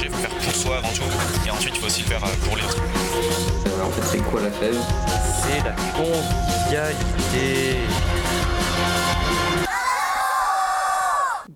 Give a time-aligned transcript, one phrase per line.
[0.00, 1.02] S'engager, il faut le faire pour soi avant tout,
[1.46, 2.82] et ensuite il faut aussi le faire pour les autres.
[3.66, 4.76] Euh, en fait, c'est quoi la fève?
[5.42, 7.78] C'est la convivialité.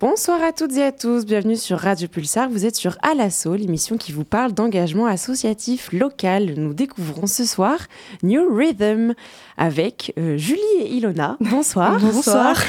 [0.00, 2.48] Bonsoir à toutes et à tous, bienvenue sur Radio Pulsar.
[2.50, 6.54] Vous êtes sur Alasso, l'émission qui vous parle d'engagement associatif local.
[6.56, 7.78] Nous découvrons ce soir
[8.24, 9.14] New Rhythm
[9.56, 11.36] avec euh, Julie et Ilona.
[11.40, 12.00] Bonsoir.
[12.00, 12.60] Bonsoir.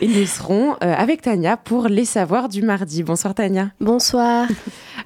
[0.00, 3.04] et nous serons euh, avec Tania pour les savoirs du mardi.
[3.04, 3.70] Bonsoir Tania.
[3.80, 4.48] Bonsoir.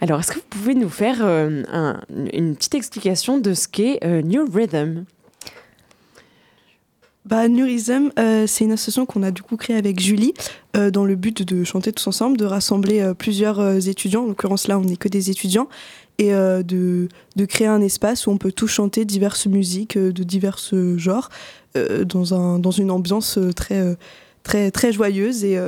[0.01, 2.01] Alors, est-ce que vous pouvez nous faire euh, un,
[2.33, 5.05] une petite explication de ce qu'est New Rhythm?
[7.31, 10.35] Bah, Rhythm, euh, c'est une association qu'on a du coup créée avec Julie
[10.77, 14.25] euh, dans le but de chanter tous ensemble, de rassembler euh, plusieurs étudiants.
[14.25, 15.69] En l'occurrence, là, on n'est que des étudiants.
[16.19, 20.59] Et de, de créer un espace où on peut tous chanter diverses musiques de divers
[20.97, 21.31] genres
[21.75, 23.97] dans, un, dans une ambiance très,
[24.43, 25.45] très, très joyeuse.
[25.45, 25.59] Et,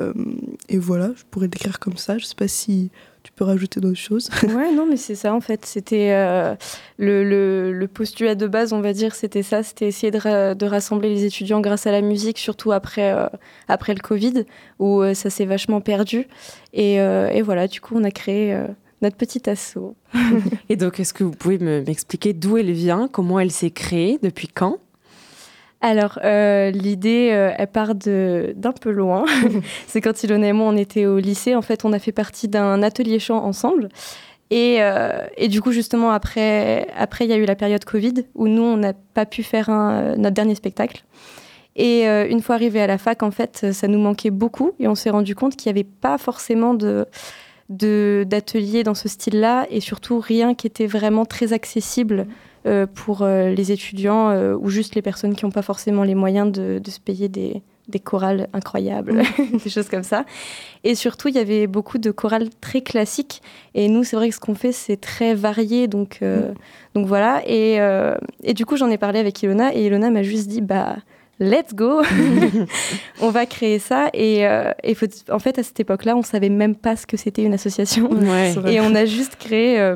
[0.68, 2.18] et voilà, je pourrais le décrire comme ça.
[2.18, 2.90] Je sais pas si
[3.22, 4.28] tu peux rajouter d'autres choses?
[4.42, 5.64] Ouais, non, mais c'est ça en fait.
[5.66, 6.54] C'était euh,
[6.98, 9.62] le, le, le postulat de base, on va dire, c'était ça.
[9.62, 13.26] C'était essayer de, ra- de rassembler les étudiants grâce à la musique, surtout après, euh,
[13.68, 14.44] après le Covid,
[14.78, 16.26] où euh, ça s'est vachement perdu.
[16.72, 18.66] Et, euh, et voilà, du coup, on a créé euh,
[19.02, 19.96] notre petit assaut.
[20.68, 24.18] Et donc, est-ce que vous pouvez me- m'expliquer d'où elle vient, comment elle s'est créée,
[24.22, 24.78] depuis quand?
[25.84, 29.24] Alors, euh, l'idée, euh, elle part d'un peu loin.
[29.88, 31.54] c'est quand Ilona et moi, on était au lycée.
[31.56, 33.88] En fait, on a fait partie d'un atelier chant ensemble.
[34.50, 38.14] Et, euh, et du coup, justement, après, après, il y a eu la période Covid
[38.34, 41.02] où nous, on n'a pas pu faire un- notre dernier spectacle.
[41.74, 44.72] Et une fois arrivé à la fac, en fait, ça nous manquait beaucoup.
[44.78, 47.06] Et on s'est rendu compte qu'il n'y avait pas forcément de
[47.70, 52.26] de- d'ateliers dans ce style-là et surtout rien qui était vraiment très accessible
[52.66, 56.14] euh, pour euh, les étudiants euh, ou juste les personnes qui n'ont pas forcément les
[56.14, 59.22] moyens de, de se payer des, des chorales incroyables,
[59.64, 60.24] des choses comme ça.
[60.84, 63.42] Et surtout, il y avait beaucoup de chorales très classiques.
[63.74, 65.88] Et nous, c'est vrai que ce qu'on fait, c'est très varié.
[65.88, 66.52] Donc, euh,
[66.94, 67.42] donc voilà.
[67.46, 68.14] Et, euh,
[68.44, 69.74] et du coup, j'en ai parlé avec Ilona.
[69.74, 70.96] Et Ilona m'a juste dit, bah,
[71.40, 72.02] let's go
[73.20, 74.08] On va créer ça.
[74.14, 77.16] Et, euh, et faut- en fait, à cette époque-là, on savait même pas ce que
[77.16, 78.10] c'était une association.
[78.12, 78.54] Ouais.
[78.72, 79.94] Et on a juste créé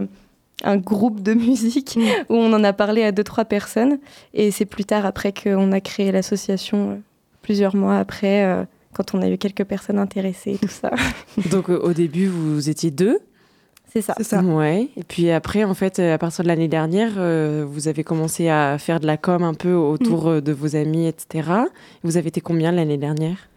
[0.66, 3.98] un groupe de musique où on en a parlé à deux, trois personnes.
[4.34, 6.94] Et c'est plus tard, après, qu'on a créé l'association, euh,
[7.42, 10.90] plusieurs mois après, euh, quand on a eu quelques personnes intéressées et tout ça.
[11.50, 13.20] Donc, au début, vous étiez deux?
[13.96, 14.14] C'est ça.
[14.18, 14.42] C'est ça.
[14.42, 14.88] Ouais.
[14.96, 18.48] Et puis après, en fait, euh, à partir de l'année dernière, euh, vous avez commencé
[18.48, 21.48] à faire de la com un peu autour euh, de vos amis, etc.
[22.02, 23.48] Vous avez été combien l'année dernière?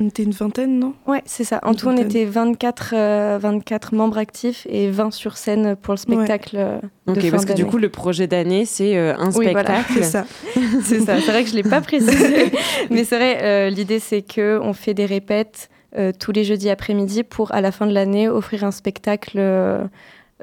[0.00, 0.94] On était une vingtaine, non?
[1.06, 1.60] Ouais, c'est ça.
[1.62, 5.94] En Une tout, on était 24, euh, 24 membres actifs et 20 sur scène pour
[5.94, 6.56] le spectacle.
[6.58, 9.50] euh, de Ok, fin parce que du coup, le projet d'année, c'est euh, un Oui,
[9.52, 9.92] voilà, spectacle.
[9.94, 10.24] C'est ça.
[10.82, 11.20] C'est ça.
[11.20, 12.50] C'est vrai que je l'ai pas précisé,
[12.90, 13.38] mais c'est vrai.
[13.42, 17.60] euh, L'idée, c'est que on fait des répètes euh, tous les jeudis après-midi pour, à
[17.60, 19.84] la fin de l'année, offrir un spectacle euh,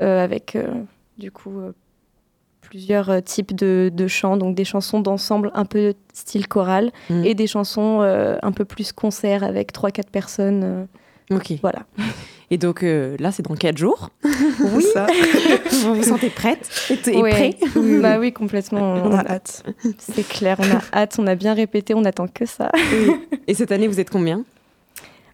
[0.01, 0.65] euh, avec, euh,
[1.17, 1.73] du coup, euh,
[2.71, 7.25] plusieurs euh, types de, de chants, donc des chansons d'ensemble un peu style choral Mm.
[7.25, 10.61] et des chansons euh, un peu plus concert avec 3-4 personnes.
[10.63, 11.53] euh, Ok.
[11.61, 11.79] voilà.
[12.49, 14.09] Et donc euh, là, c'est dans quatre jours.
[14.73, 14.85] Oui.
[14.93, 15.07] Ça.
[15.83, 16.69] vous vous sentez prête
[17.07, 17.31] et, Ouais.
[17.31, 17.55] prêt
[18.01, 18.93] Bah oui, complètement.
[19.05, 19.63] On a hâte.
[19.97, 22.69] C'est clair, on a hâte, on a bien répété, on attend que ça.
[23.47, 24.43] Et cette année, vous êtes combien?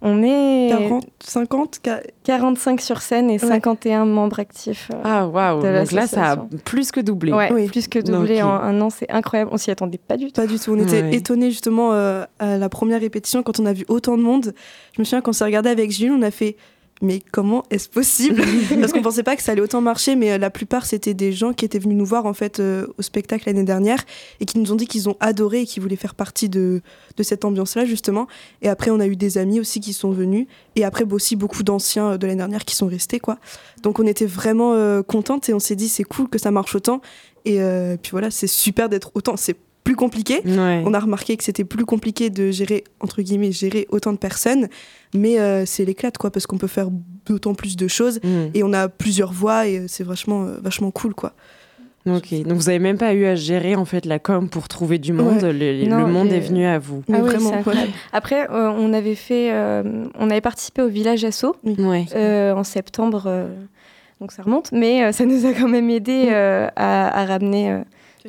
[0.01, 4.89] On est 40, 50, ca- 45 sur scène et 51 membres actifs.
[4.93, 4.97] euh.
[5.03, 7.33] Ah, waouh Donc là, ça a plus que doublé.
[7.33, 7.67] Ouais, Oui.
[7.67, 9.49] plus que doublé en un an, c'est incroyable.
[9.53, 10.33] On s'y attendait pas du tout.
[10.41, 10.71] Pas du tout.
[10.71, 11.15] On était Ouais.
[11.15, 14.53] étonnés justement euh, à la première répétition quand on a vu autant de monde.
[14.95, 16.57] Je me souviens quand on s'est regardé avec Jules, on a fait
[17.01, 18.41] mais comment est-ce possible
[18.79, 21.31] Parce qu'on pensait pas que ça allait autant marcher, mais euh, la plupart c'était des
[21.31, 24.03] gens qui étaient venus nous voir en fait euh, au spectacle l'année dernière
[24.39, 26.81] et qui nous ont dit qu'ils ont adoré et qu'ils voulaient faire partie de,
[27.15, 28.27] de cette ambiance-là justement.
[28.61, 31.63] Et après on a eu des amis aussi qui sont venus et après aussi beaucoup
[31.63, 33.37] d'anciens euh, de l'année dernière qui sont restés quoi.
[33.83, 36.75] Donc on était vraiment euh, contentes et on s'est dit c'est cool que ça marche
[36.75, 37.01] autant.
[37.45, 39.37] Et euh, puis voilà, c'est super d'être autant.
[39.37, 39.55] C'est
[39.87, 40.41] plus compliqué.
[40.45, 40.83] Ouais.
[40.85, 44.67] On a remarqué que c'était plus compliqué de gérer, entre guillemets, gérer autant de personnes,
[45.15, 46.89] mais euh, c'est l'éclate, quoi, parce qu'on peut faire
[47.25, 48.49] d'autant plus de choses, Mm.
[48.53, 51.31] et on a plusieurs voix, et c'est vachement, euh, vachement cool, quoi.
[52.05, 54.97] Ok, donc vous avez même pas eu à gérer en fait la com pour trouver
[54.97, 55.41] du monde.
[55.43, 55.53] Ouais.
[55.53, 57.03] Le, monde est venu à vous.
[57.11, 57.53] Ah oui, vraiment.
[58.13, 63.23] Après, euh, on avait fait, euh, on avait participé au village asso euh, en septembre,
[63.27, 63.47] euh,
[64.19, 67.71] donc ça remonte, mais euh, ça nous a quand même aidé euh, à, à ramener
[67.71, 67.79] euh,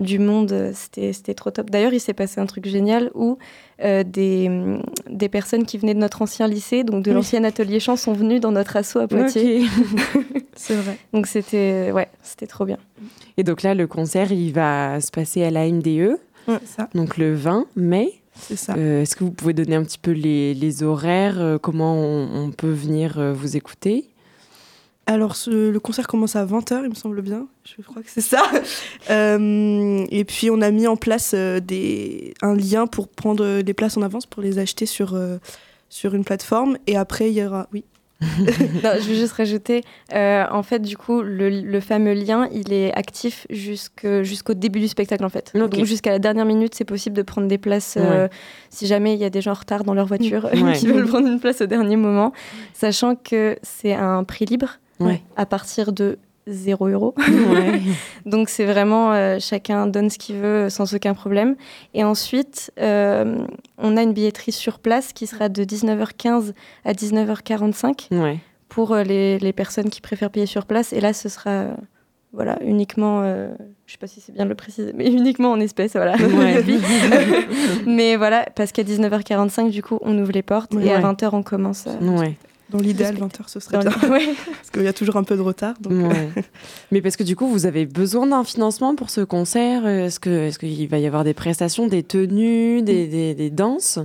[0.00, 0.52] du monde.
[0.52, 1.70] euh, C'était c'était trop top.
[1.70, 3.38] D'ailleurs, il s'est passé un truc génial où
[3.84, 7.14] euh, des, hum, des personnes qui venaient de notre ancien lycée, donc de Oui.
[7.16, 9.62] l'ancien atelier chant, sont venues dans notre assaut à Poitiers.
[10.56, 10.96] C'est vrai.
[11.12, 12.78] Donc c'était ouais, c'était trop bien.
[13.36, 16.16] Et donc là, le concert, il va se passer à la MDE,
[16.64, 16.88] ça.
[16.94, 18.12] donc le 20 mai.
[18.40, 18.74] C'est ça.
[18.76, 22.44] Euh, Est-ce que vous pouvez donner un petit peu les, les horaires, euh, comment on,
[22.44, 24.04] on peut venir euh, vous écouter?
[25.10, 27.46] Alors, ce- le concert commence à 20h, il me semble bien.
[27.64, 28.42] Je crois que c'est ça.
[29.10, 33.72] Euh, et puis, on a mis en place euh, des, un lien pour prendre les
[33.74, 35.38] places en avance, pour les acheter sur, euh,
[35.88, 36.76] sur une plateforme.
[36.86, 37.68] Et après, il y aura.
[37.72, 37.84] Oui.
[38.20, 39.82] Non, je veux juste rajouter,
[40.12, 44.88] euh, en fait, du coup, le, le fameux lien, il est actif jusqu'au début du
[44.88, 45.52] spectacle, en fait.
[45.54, 48.26] Donc jusqu'à la dernière minute, c'est possible de prendre des places euh,
[48.70, 50.72] si jamais il y a des gens en retard dans leur voiture Ouais.
[50.76, 52.32] qui veulent prendre une place au dernier moment,
[52.74, 55.22] sachant que c'est un prix libre Ouais.
[55.36, 57.14] à partir de 0 euros.
[57.18, 57.80] Ouais.
[58.26, 61.56] Donc c'est vraiment euh, chacun donne ce qu'il veut sans aucun problème.
[61.94, 63.44] Et ensuite, euh,
[63.76, 66.52] on a une billetterie sur place qui sera de 19h15
[66.86, 68.38] à 19h45 Ouais.
[68.70, 70.92] pour euh, les, les personnes qui préfèrent payer sur place.
[70.94, 71.74] Et là, ce sera euh,
[72.32, 73.48] voilà, uniquement, euh,
[73.86, 75.92] je sais pas si c'est bien de le préciser, mais uniquement en espèces.
[75.92, 76.16] Voilà.
[76.16, 76.62] Ouais.
[77.86, 81.02] mais voilà, parce qu'à 19h45, du coup, on ouvre les portes et à Ouais.
[81.02, 81.84] 20h, on commence.
[81.86, 82.36] euh, Ouais.
[82.70, 83.90] Dans l'idéal, 20h, ce serait bien.
[84.10, 84.26] Ouais.
[84.46, 85.74] Parce qu'il y a toujours un peu de retard.
[85.80, 86.28] Donc, euh, Ouais.
[86.92, 89.86] Mais parce que du coup, vous avez besoin d'un financement pour ce concert.
[89.86, 93.98] Est-ce que est-ce qu'il va y avoir des prestations, des tenues, des, des, des danses?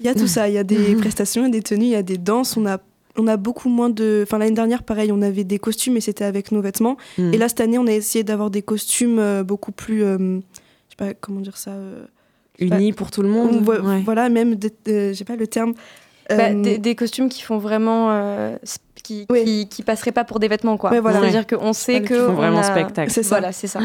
[0.00, 1.84] Il y a tout ça, il y a des prestations, il y a des tenues,
[1.86, 2.56] il y a des danses.
[2.58, 2.78] On a,
[3.16, 4.20] on a beaucoup moins de.
[4.26, 6.96] Enfin, l'année dernière, pareil, on avait des costumes et c'était avec nos vêtements.
[7.16, 7.32] Mm.
[7.32, 10.02] Et là, cette année, on a essayé d'avoir des costumes euh, beaucoup plus.
[10.04, 10.40] euh, je
[10.90, 11.70] sais pas comment dire ça.
[11.70, 12.04] euh,
[12.58, 13.50] Unis pour tout le monde.
[13.54, 14.02] on voit- Ouais.
[14.04, 14.56] Voilà, même.
[14.88, 15.72] euh, j'ai pas le terme.
[16.36, 18.08] Bah, Euh, des, des costumes qui font vraiment.
[18.10, 18.56] euh,
[19.02, 19.44] qui, Oui.
[19.44, 20.90] qui, qui passeraient pas pour des vêtements, quoi.
[20.90, 21.20] Ouais, voilà.
[21.20, 22.08] C'est-à-dire qu'on sait que.
[22.08, 23.10] Qui font on vraiment a- spectacle.
[23.10, 23.36] C'est ça.
[23.36, 23.80] Voilà, c'est ça.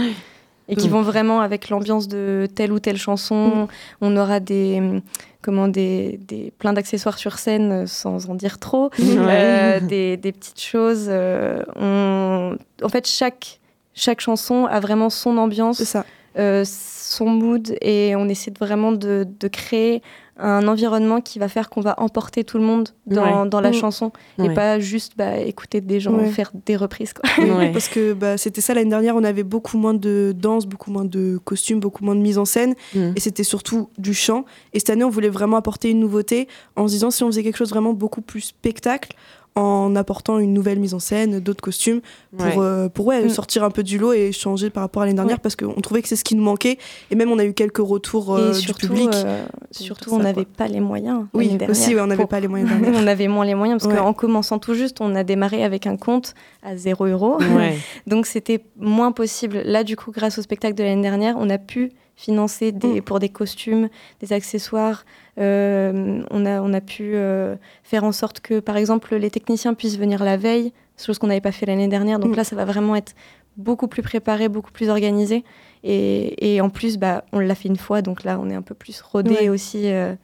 [0.69, 3.67] Et qui vont vraiment avec l'ambiance de telle ou telle chanson.
[4.01, 4.77] On aura des.
[4.79, 5.01] hum,
[5.43, 10.31] Comment des, des plein d'accessoires sur scène euh, sans en dire trop Euh, des, des
[10.33, 12.57] petites choses euh, on...
[12.83, 13.59] en fait chaque
[13.93, 16.05] chaque chanson a vraiment son ambiance C'est ça.
[16.37, 20.01] euh, son mood et on essaie de vraiment de, de créer
[20.39, 23.49] un environnement qui va faire qu'on va emporter tout le monde dans, Ouais.
[23.49, 23.73] dans la Mm.
[23.73, 24.53] chanson et Ouais.
[24.53, 26.29] pas juste bah, écouter des gens Ouais.
[26.29, 27.13] faire des reprises.
[27.13, 27.29] Quoi.
[27.43, 27.71] Ouais.
[27.73, 31.05] Parce que bah, c'était ça l'année dernière, on avait beaucoup moins de danse, beaucoup moins
[31.05, 32.75] de costumes, beaucoup moins de mise en scène.
[32.93, 33.13] Mm.
[33.15, 34.45] Et c'était surtout du chant.
[34.73, 37.43] Et cette année, on voulait vraiment apporter une nouveauté en se disant si on faisait
[37.43, 39.13] quelque chose vraiment beaucoup plus spectacle,
[39.57, 42.01] en apportant une nouvelle mise en scène, d'autres costumes,
[42.37, 42.53] pour, Ouais.
[42.57, 43.29] euh, pour ouais, Mm.
[43.29, 45.41] sortir un peu du lot et changer par rapport à l'année dernière, Ouais.
[45.41, 46.77] parce qu'on trouvait que c'est ce qui nous manquait.
[47.11, 49.09] Et même, on a eu quelques retours euh, et du surtout, public.
[49.15, 51.25] euh, surtout on n'avait pas les moyens.
[51.33, 52.69] oui, aussi, ouais, on n'avait pour- pas les moyens
[53.03, 53.99] on avait moins les moyens parce Ouais.
[53.99, 56.33] qu'en commençant tout juste, on a démarré avec un compte
[56.63, 57.37] à 0 euros.
[57.39, 57.77] Ouais.
[58.07, 59.61] Donc c'était moins possible.
[59.65, 63.01] Là, du coup, grâce au spectacle de l'année dernière, on a pu financer des, Mm.
[63.03, 63.87] pour des costumes,
[64.19, 65.05] des accessoires.
[65.39, 69.73] Euh, on, a, on a pu euh, faire en sorte que, par exemple, les techniciens
[69.75, 72.19] puissent venir la veille, chose qu'on n'avait pas fait l'année dernière.
[72.19, 72.37] Donc Mm.
[72.37, 73.13] là, ça va vraiment être
[73.55, 75.43] beaucoup plus préparé, beaucoup plus organisé.
[75.83, 78.61] Et, et en plus, bah, on l'a fait une fois, donc là, on est un
[78.63, 79.49] peu plus rodé Ouais.
[79.49, 79.83] aussi.
[79.91, 80.15] euh,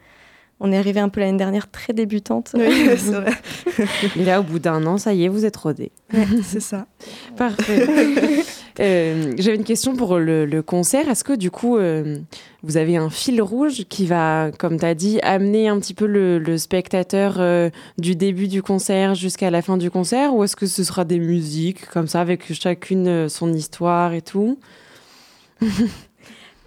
[0.59, 2.51] on est arrivé un peu l'année dernière très débutante.
[2.53, 3.33] Oui, c'est vrai.
[4.15, 5.91] Et là, au bout d'un an, ça y est, vous êtes rodés.
[6.13, 6.85] Ouais, c'est ça.
[7.35, 7.88] Parfait.
[8.79, 11.09] Euh, J'avais une question pour le, le concert.
[11.09, 12.17] Est-ce que du coup, euh,
[12.63, 16.05] vous avez un fil rouge qui va, comme tu as dit, amener un petit peu
[16.05, 20.33] le, le spectateur euh, du début du concert jusqu'à la fin du concert?
[20.36, 24.22] Ou est-ce que ce sera des musiques comme ça, avec chacune euh, son histoire et
[24.22, 24.57] tout?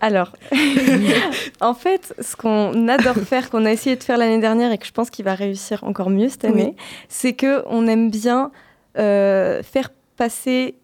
[0.01, 0.33] Alors,
[1.61, 4.87] en fait, ce qu'on adore faire, qu'on a essayé de faire l'année dernière et que
[4.87, 6.75] je pense qu'il va réussir encore mieux cette année,
[7.09, 8.51] c'est que on aime bien
[8.99, 10.75] euh, faire passer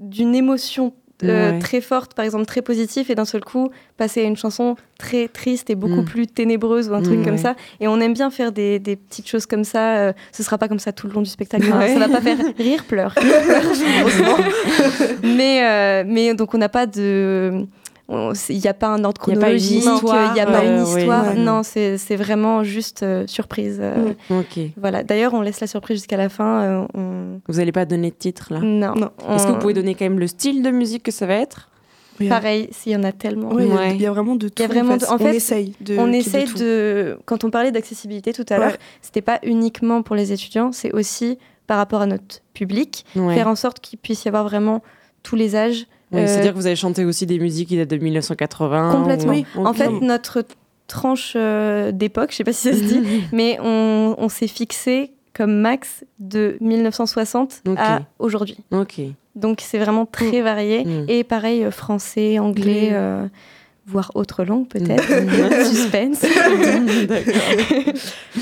[0.00, 0.92] d'une émotion
[1.22, 1.58] euh, Ouais.
[1.58, 5.28] très forte, par exemple très positive, et d'un seul coup passer à une chanson très
[5.28, 6.04] triste et beaucoup Mm.
[6.06, 7.38] plus ténébreuse ou un truc Mm, comme ouais.
[7.42, 7.56] ça.
[7.78, 9.98] Et on aime bien faire des, des petites choses comme ça.
[9.98, 11.66] euh, ce sera pas comme ça tout le long du spectacle.
[11.70, 11.78] hein.
[11.78, 11.92] Ouais.
[11.92, 13.20] Ça va pas faire rire, pleurer.
[15.22, 17.66] mais, euh, mais donc on n'a pas de.
[18.48, 20.40] Il n'y a pas un ordre Il y a pas une chronologique, histoire, il n'y
[20.40, 21.00] a pas euh, une oui.
[21.00, 21.26] histoire.
[21.28, 21.34] Ouais.
[21.36, 23.78] Non, c'est c'est vraiment juste euh, surprise.
[23.80, 24.58] euh, Ok.
[24.76, 25.02] Voilà.
[25.04, 26.62] D'ailleurs, on laisse la surprise jusqu'à la fin.
[26.62, 28.60] euh, on- Vous n'allez pas donner de titre là?
[28.60, 28.94] Non.
[28.96, 29.10] Non.
[29.30, 31.34] Est-ce que on- vous pouvez donner quand même le style de musique que ça va
[31.34, 31.68] être?
[32.18, 33.58] Oui, Pareil, s'il y en a tellement.
[33.58, 33.94] Il y a- Ouais.
[33.94, 34.54] il y, a vraiment de tout.
[34.58, 35.12] Il y a vraiment en de- fait.
[35.12, 35.96] on essaye de.
[35.96, 37.16] on essaye de.
[37.24, 38.78] Quand on parlait d'accessibilité tout à l'heure, Ouais.
[39.00, 43.34] c'était pas uniquement pour les étudiants, c'est aussi par rapport à notre public, Ouais.
[43.36, 44.82] faire en sorte qu'il puisse y avoir vraiment
[45.22, 45.86] tous les âges.
[46.12, 49.34] Oui, Euh, C'est-à-dire que vous allez chanter aussi des musiques qui datent de 1980 Complètement.
[49.56, 50.44] ou- En fait, notre
[50.88, 53.00] tranche euh, d'époque, je sais pas si ça se dit,
[53.32, 57.78] mais on, on s'est fixé comme max de 1960 Ok.
[57.78, 58.56] à aujourd'hui.
[58.72, 59.00] Ok.
[59.36, 60.84] Donc c'est vraiment très varié.
[60.84, 61.04] Mm.
[61.08, 62.94] Et pareil, euh, français, anglais, Mm.
[62.94, 63.26] euh,
[63.86, 65.04] voire autre langue peut-être.
[65.66, 66.22] Suspense.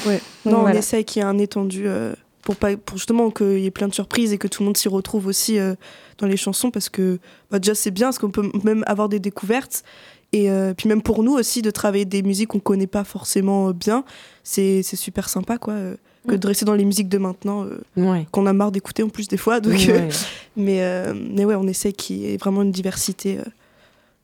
[0.06, 0.20] Ouais.
[0.44, 2.14] Donc, non, on essaie qu'il y ait un étendu euh,
[2.48, 4.76] pour, pas, pour justement qu'il y ait plein de surprises et que tout le monde
[4.78, 5.74] s'y retrouve aussi euh,
[6.16, 7.18] dans les chansons parce que
[7.50, 9.84] bah, déjà c'est bien parce qu'on peut même avoir des découvertes
[10.32, 13.68] et euh, puis même pour nous aussi de travailler des musiques qu'on connaît pas forcément
[13.68, 14.02] euh, bien,
[14.44, 15.74] c'est c'est super sympa quoi.
[15.74, 17.66] euh, que de rester dans les musiques de maintenant
[17.98, 18.26] Ouais.
[18.32, 20.08] qu'on a marre d'écouter en plus des fois donc Ouais.
[20.56, 20.80] mais
[21.14, 23.38] mais ouais on essaie qu'il y ait vraiment une diversité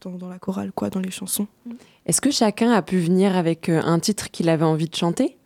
[0.01, 1.47] dans, dans la chorale quoi dans les chansons
[2.07, 5.37] Est-ce que chacun a pu venir avec un titre qu'il avait envie de chanter?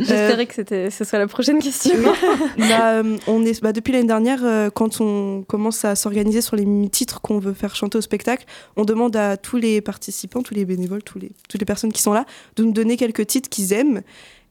[0.00, 1.94] J'espérais que c'était, ce soit la prochaine question.
[2.58, 6.56] Bah, euh, on est, bah, depuis l'année dernière, euh, quand on commence à s'organiser sur
[6.56, 8.44] les titres qu'on veut faire chanter au spectacle,
[8.76, 12.02] on demande à tous les participants, tous les bénévoles, tous les, toutes les personnes qui
[12.02, 12.24] sont là,
[12.56, 14.02] de nous donner quelques titres qu'ils aiment.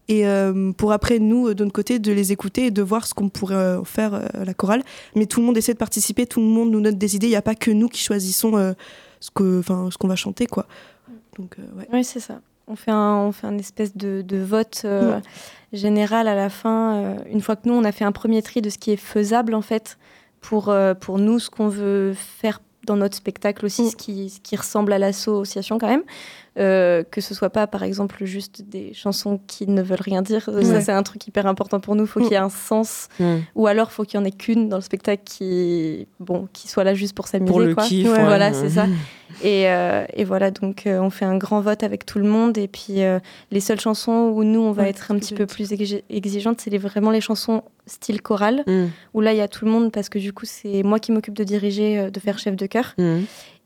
[0.09, 3.07] Et euh, pour après, nous, euh, de notre côté, de les écouter et de voir
[3.07, 4.83] ce qu'on pourrait euh, faire euh, à la chorale.
[5.15, 7.27] Mais tout le monde essaie de participer, tout le monde nous donne des idées.
[7.27, 8.73] Il n'y a pas que nous qui choisissons euh,
[9.21, 10.45] ce que- ce qu'on va chanter.
[10.45, 10.67] quoi.
[11.39, 11.87] Donc, euh, ouais.
[11.93, 12.41] Oui, c'est ça.
[12.67, 15.19] On fait un, on fait un espèce de, de vote euh,
[15.73, 16.95] général à la fin.
[16.95, 18.97] euh, une fois que nous, on a fait un premier tri de ce qui est
[18.97, 19.97] faisable, en fait,
[20.41, 23.89] pour, euh, pour nous, ce qu'on veut faire dans notre spectacle aussi, Mm.
[23.89, 26.03] ce, qui, ce qui ressemble à l'association quand même.
[26.59, 30.43] Euh, que ce soit pas, par exemple, juste des chansons qui ne veulent rien dire.
[30.61, 32.03] Ça, c'est un truc hyper important pour nous.
[32.03, 33.07] Il faut qu'il y ait un sens.
[33.55, 36.83] Ou alors, faut qu'il y en ait qu'une dans le spectacle qui, bon, qui soit
[36.83, 37.51] là juste pour s'amuser.
[37.51, 37.83] Pour le quoi.
[37.85, 38.07] kiff.
[38.07, 38.23] Ouais, ouais.
[38.23, 38.85] voilà, c'est ça.
[39.43, 42.55] Et, euh, et voilà, donc euh, on fait un grand vote avec tout le monde.
[42.59, 43.17] Et puis euh,
[43.49, 46.61] les seules chansons où nous, on va Ouais, être un petit peu plus exi- exigeantes,
[46.61, 48.85] c'est les- vraiment les chansons style choral, Mm.
[49.15, 51.11] où là, il y a tout le monde parce que du coup, c'est moi qui
[51.11, 52.93] m'occupe de diriger, de faire chef de chœur.
[52.99, 53.21] Mm.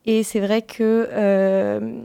[0.05, 1.99] Et c'est vrai que euh,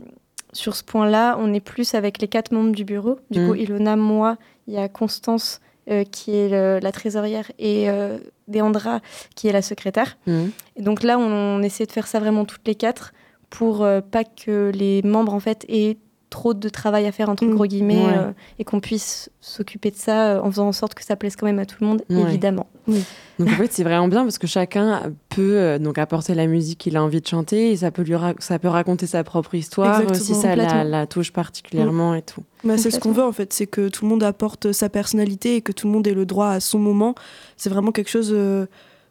[0.53, 3.19] sur ce point-là, on est plus avec les quatre membres du bureau.
[3.31, 7.89] Du coup, Ilona, moi, il y a Constance euh, qui est le- la trésorière et
[7.89, 8.17] euh,
[8.47, 9.01] Deandra
[9.35, 10.17] qui est la secrétaire.
[10.27, 10.45] Mm.
[10.77, 13.13] Et donc là, on, on essaie de faire ça vraiment toutes les quatre
[13.49, 15.97] pour euh, pas que les membres en fait aient
[16.33, 17.53] trop de travail à faire entre Mm.
[17.53, 18.17] gros guillemets Ouais.
[18.17, 21.35] euh, et qu'on puisse s'occuper de ça euh, en faisant en sorte que ça plaise
[21.35, 22.21] quand même à tout le monde, Ouais.
[22.23, 22.65] évidemment.
[23.39, 26.79] Donc en fait, c'est vraiment bien parce que chacun peut euh, donc apporter la musique
[26.79, 30.01] qu'il a envie de chanter et ça peut lui ça peut raconter sa propre histoire
[30.01, 32.43] Exactement, si ça la, touche particulièrement et tout.
[32.63, 35.55] Bah, c'est ce qu'on veut en fait, c'est que tout le monde apporte sa personnalité
[35.57, 37.13] et que tout le monde ait le droit à son moment.
[37.57, 38.65] C'est vraiment quelque chose euh,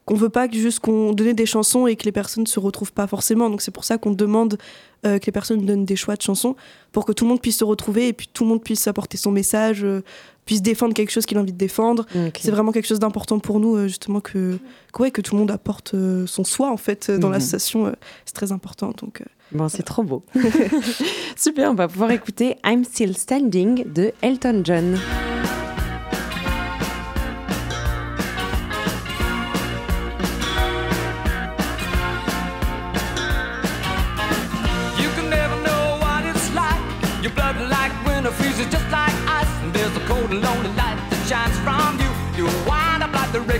[0.04, 2.92] qu'on veut pas que juste qu'on donne des chansons et que les personnes se retrouvent
[2.92, 3.48] pas forcément.
[3.48, 4.58] Donc c'est pour ça qu'on demande
[5.06, 6.56] euh, que les personnes donnent des choix de chansons
[6.90, 9.16] pour que tout le monde puisse se retrouver et puis tout le monde puisse apporter
[9.16, 10.02] son message, euh,
[10.44, 12.04] puisse défendre quelque chose qu'il a envie de défendre.
[12.16, 12.38] Ok.
[12.40, 14.58] C'est vraiment quelque chose d'important pour nous euh, justement que
[14.92, 15.94] que, ouais, que tout le monde apporte
[16.26, 17.34] son soi en fait dans Mhm.
[17.34, 17.86] l'association.
[17.86, 17.92] euh,
[18.24, 18.92] c'est très important.
[19.00, 20.24] Donc Bon, c'est trop beau.
[21.36, 24.98] Super, on va pouvoir écouter I'm Still Standing de Elton John.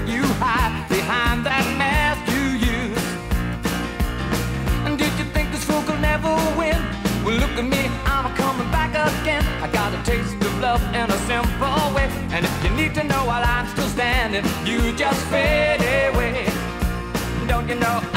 [0.08, 2.44] You hide behind that mask you
[2.76, 3.06] use.
[4.86, 6.80] And did you think this fool could never win?
[7.24, 9.44] Well, look at me, I'm coming back again.
[9.62, 12.08] I got a taste of love in a simple way.
[12.32, 16.48] And if you need to know while I'm still standing, you just fade away.
[17.46, 18.11] Don't you know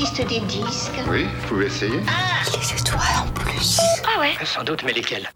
[0.00, 1.00] existe des disques.
[1.10, 1.98] Oui, vous pouvez essayer.
[2.06, 3.80] Ah, les étoiles en plus.
[4.04, 5.28] Ah ouais Sans doute, mais lesquelles?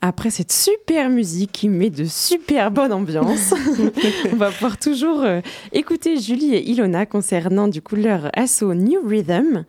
[0.00, 3.52] Après cette super musique qui met de super bonne ambiance,
[4.32, 5.40] on va pouvoir toujours euh,
[5.72, 9.64] écouter Julie et Ilona concernant du coup leur asso New Rhythm.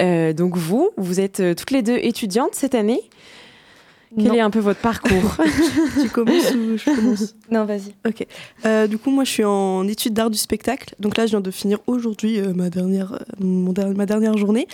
[0.00, 3.02] Euh, donc vous, vous êtes euh, toutes les deux étudiantes cette année?
[4.16, 4.34] Quel Non.
[4.34, 5.36] est un peu votre parcours
[6.00, 7.94] Tu commences ou je commence Non, vas-y.
[8.06, 8.26] Ok.
[8.64, 10.94] Euh, du coup, moi, je suis en études d'art du spectacle.
[11.00, 14.36] Donc là, je viens de finir aujourd'hui euh, ma, dernière, euh, mon der- ma dernière
[14.38, 14.68] journée.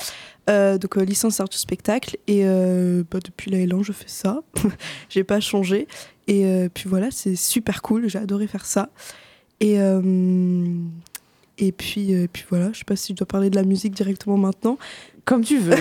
[0.50, 2.18] Euh, donc, euh, licence art du spectacle.
[2.26, 4.42] Et euh, bah, depuis la L1, je fais ça.
[5.08, 5.88] J'ai pas changé.
[6.28, 8.08] Et euh, puis voilà, c'est super cool.
[8.08, 8.90] J'ai adoré faire ça.
[9.60, 10.74] Et, euh,
[11.58, 14.36] et puis, puis voilà, je sais pas si je dois parler de la musique directement
[14.36, 14.78] maintenant.
[15.24, 15.76] Comme tu veux.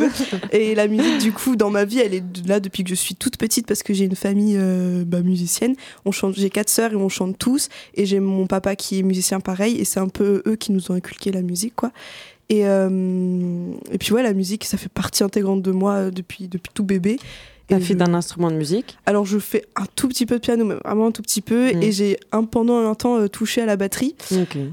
[0.52, 3.16] Et la musique, du coup, dans ma vie, elle est là depuis que je suis
[3.16, 5.74] toute petite parce que j'ai une famille euh, bah, musicienne.
[6.04, 7.68] On chante, j'ai quatre sœurs et on chante tous.
[7.94, 9.78] Et j'ai mon papa qui est musicien pareil.
[9.78, 11.90] Et c'est un peu eux qui nous ont inculqué la musique, quoi.
[12.50, 16.84] Et, euh, puis ouais, la musique, ça fait partie intégrante de moi depuis, depuis tout
[16.84, 17.18] bébé.
[17.70, 20.40] Et fait je- d'un instrument de musique Alors je fais un tout petit peu de
[20.40, 21.72] piano, mais vraiment un tout petit peu.
[21.72, 21.82] Mm.
[21.82, 24.14] Et j'ai un, pendant un temps euh, touché à la batterie.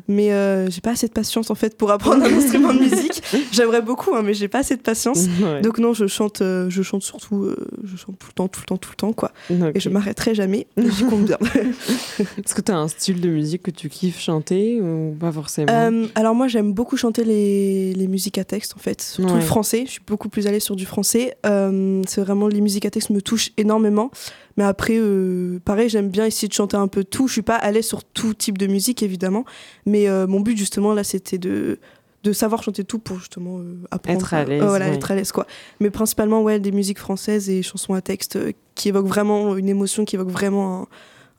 [0.08, 3.22] Mais euh, j'ai pas assez de patience en fait pour apprendre un instrument de musique.
[3.52, 5.26] J'aimerais beaucoup, hein, mais j'ai pas assez de patience.
[5.42, 5.62] Ouais.
[5.62, 7.50] Donc non, je chante, euh, je chante surtout,
[7.84, 9.32] je chante tout le temps, tout le temps, tout le temps, quoi.
[9.74, 10.68] Et je m'arrêterai jamais.
[10.78, 11.38] J'y compte bien.
[12.20, 15.72] Est-ce que tu as un style de musique que tu kiffes chanter ou pas forcément
[16.16, 19.40] alors moi, j'aime beaucoup chanter les, les musiques à texte, en fait, surtout Ouais.
[19.40, 19.84] le français.
[19.86, 21.36] Je suis beaucoup plus allée sur du français.
[21.44, 24.10] C'est vraiment les musiques texte me touchent énormément.
[24.58, 27.28] Mais après, euh, pareil, j'aime bien essayer de chanter un peu tout.
[27.28, 29.46] Je suis pas allée sur tout type de musique, évidemment.
[29.86, 31.80] Mais euh, mon but, justement, là, c'était de
[32.24, 34.94] de savoir chanter tout pour justement euh, apprendre Être à l'aise, voilà ouais.
[34.94, 35.48] être à l'aise quoi
[35.80, 38.38] mais principalement ouais des musiques françaises et chansons à texte
[38.76, 40.88] qui évoquent vraiment une émotion qui évoquent vraiment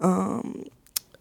[0.01, 0.43] un,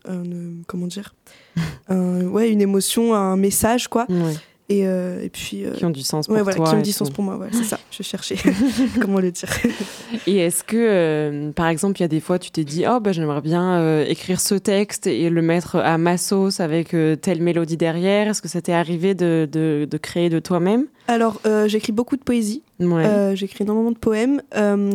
[0.10, 1.14] euh, comment dire?
[1.90, 4.34] Un- ouais une émotion un message quoi Ouais.
[4.70, 6.82] Et, euh, et puis euh, Qui ont du sens pour ouais, voilà, toi qui ont
[6.82, 8.36] du sens pour moi ouais, c'est ça je cherchais
[9.02, 9.50] comment le dire.
[10.28, 13.00] Et est-ce que, euh, par exemple, il y a des fois, tu t'es dit, oh,
[13.00, 17.78] bah, j'aimerais bien écrire ce texte et le mettre à ma sauce avec telle mélodie
[17.78, 18.28] derrière?
[18.28, 20.86] Est-ce que ça t'est arrivé de, de, de créer de toi-même?
[21.08, 22.64] Alors j'écris beaucoup de poésie.
[22.80, 23.36] Ouais.
[23.36, 24.42] J'écris énormément de poèmes.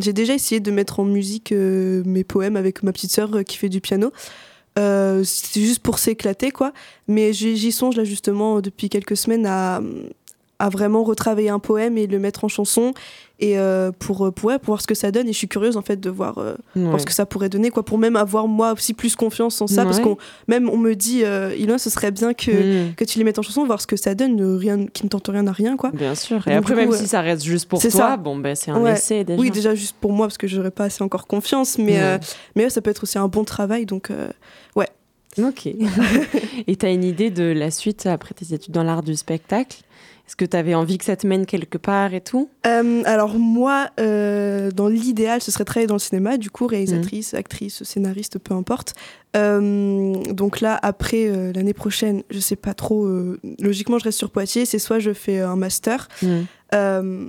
[0.01, 3.69] J'ai déjà essayé de mettre en musique mes poèmes avec ma petite sœur qui fait
[3.69, 4.13] du piano
[4.79, 6.73] Euh, c'était juste pour s'éclater quoi.
[7.09, 9.81] Mais j'y j'y songe là justement depuis quelques semaines à,
[10.59, 12.95] à vraiment retravailler un poème et le mettre en chanson
[13.39, 15.77] et euh, pour, pour, ouais, pour voir ce que ça donne et je suis curieuse
[15.77, 18.49] en fait de voir, euh, voir ce que ça pourrait donner quoi pour même avoir
[18.49, 20.17] moi aussi plus confiance en ça parce qu'on
[20.49, 22.95] même on me dit euh, Ilona ce serait bien que, Mm.
[22.95, 25.09] que tu les mettes en chanson voir ce que ça donne euh, rien qui ne
[25.11, 26.47] tente rien à rien quoi Bien sûr.
[26.49, 28.17] Et après, coup, même si ça reste juste pour toi, ça.
[28.17, 29.41] bon, ben, c'est un essai déjà.
[29.41, 32.19] Oui, déjà juste pour moi, parce que j'aurais pas assez encore confiance, mais, euh,
[32.55, 34.29] mais ça peut être aussi un bon travail, donc euh,
[34.75, 34.89] ouais.
[35.39, 35.67] Ok.
[36.67, 39.79] et tu as une idée de la suite après tes études dans l'art du spectacle?
[40.27, 42.49] Est-ce que tu avais envie que ça te mène quelque part et tout?
[42.67, 47.33] Euh, alors moi, euh, dans l'idéal, ce serait travailler dans le cinéma, du coup, réalisatrice,
[47.35, 48.95] actrice, scénariste, peu importe.
[49.37, 53.09] Euh, donc là, après l'année prochaine, je sais pas trop.
[53.61, 54.65] logiquement, je reste sur Poitiers.
[54.65, 56.09] C'est soit je fais un master.
[56.23, 56.29] Mm.
[56.75, 57.27] Euh,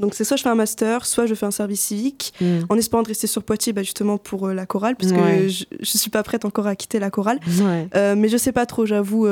[0.00, 2.60] donc c'est soit je fais un master, soit je fais un service civique, Mm.
[2.70, 5.40] en espérant de rester sur Poitiers, bah, justement pour la chorale, parce Ouais.
[5.42, 7.40] que je, je suis pas prête encore à quitter la chorale.
[7.60, 8.14] Ouais.
[8.16, 9.28] Mais je sais pas trop, j'avoue,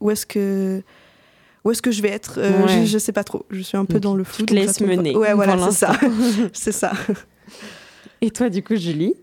[0.00, 0.82] où est-ce que
[1.64, 2.38] où est-ce que je vais être.
[2.38, 2.80] Euh, Ouais.
[2.82, 3.44] je, je sais pas trop.
[3.50, 4.44] Je suis un peu dans le flou.
[4.46, 5.92] te donc laisses mener Ouais, voilà, c'est ça.
[6.52, 6.92] c'est ça.
[8.22, 9.14] Et toi, du coup, Julie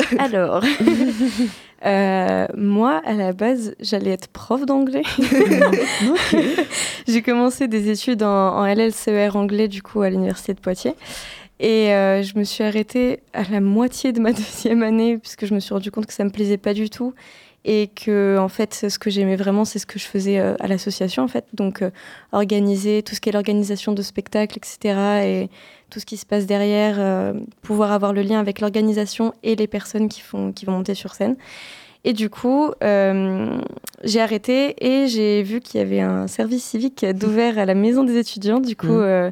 [0.18, 0.62] Alors,
[1.86, 5.02] euh, moi, à la base, j'allais être prof d'anglais.
[7.06, 10.94] J'ai commencé des études en, en LLCER anglais, du coup, à l'université de Poitiers.
[11.60, 15.54] Et euh, je me suis arrêtée à la moitié de ma deuxième année, puisque je
[15.54, 17.14] me suis rendu compte que ça me plaisait pas du tout.
[17.64, 20.66] Et que, en fait, ce que j'aimais vraiment, c'est ce que je faisais euh, à
[20.66, 21.46] l'association, en fait.
[21.54, 21.90] Donc, euh,
[22.32, 25.24] organiser tout ce qui est l'organisation de spectacles, etc.
[25.24, 25.48] Et
[25.88, 29.66] tout ce qui se passe derrière, euh, pouvoir avoir le lien avec l'organisation et les
[29.66, 31.36] personnes qui, font, qui vont monter sur scène.
[32.06, 37.58] Et du coup, j'ai arrêté et j'ai vu qu'il y avait un service civique d'ouvert
[37.58, 38.60] à la maison des étudiants.
[38.60, 39.30] Du coup, euh,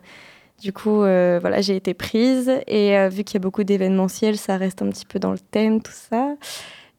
[0.62, 2.50] du coup euh, voilà, j'ai été prise.
[2.66, 5.38] Et euh, vu qu'il y a beaucoup d'événementiels, ça reste un petit peu dans le
[5.38, 6.34] thème, tout ça.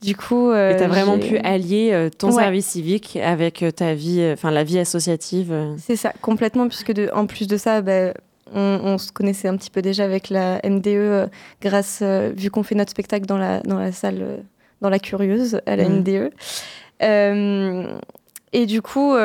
[0.04, 2.44] Du coup, euh, Et tu as vraiment pu allier euh, ton Ouais.
[2.44, 5.54] service civique avec euh, ta vie, euh, enfin la vie associative.
[5.78, 8.14] C'est ça, complètement, puisque de, en plus de ça, bah,
[8.54, 11.30] on, on se connaissait un petit peu déjà avec la MDE,
[11.62, 12.02] grâce,
[12.36, 14.44] vu qu'on fait notre spectacle dans la, dans la salle,
[14.82, 16.00] dans la Curieuse, à la Mhm.
[16.00, 16.32] MDE.
[18.56, 19.16] Et du coup,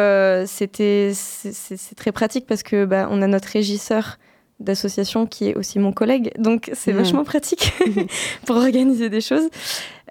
[0.46, 4.18] c'était, c'est très pratique parce que bah, on a notre régisseur
[4.60, 6.98] d'association qui est aussi mon collègue, donc c'est Mhm.
[6.98, 7.72] vachement pratique
[8.46, 9.48] pour organiser des choses.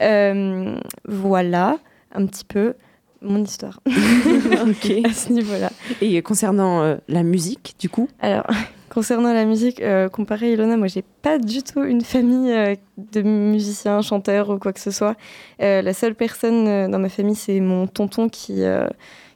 [0.01, 0.75] Euh,
[1.07, 1.77] voilà,
[2.13, 2.73] un petit peu.
[3.21, 5.71] mon histoire à ce niveau-là.
[6.01, 8.07] Et concernant euh, la musique, du coup?
[8.19, 8.45] Alors,
[8.89, 13.21] concernant la musique, euh, comparé à Ilona, moi, j'ai pas du tout une famille de
[13.23, 15.15] musiciens, chanteurs ou quoi que ce soit.
[15.59, 18.61] La seule personne dans ma famille, c'est mon tonton qui,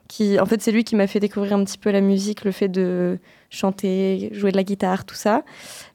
[0.08, 2.52] qui, en fait, c'est lui qui m'a fait découvrir un petit peu la musique, le
[2.52, 3.18] fait de
[3.52, 5.44] chanter, jouer de la guitare, tout ça,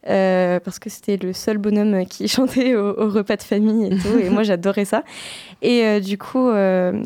[0.08, 3.96] Euh, parce que c'était le seul bonhomme qui chantait au, au repas de famille et
[3.98, 5.02] tout, et moi, j'adorais ça.
[5.62, 6.48] Et euh, du coup.
[6.48, 7.02] euh,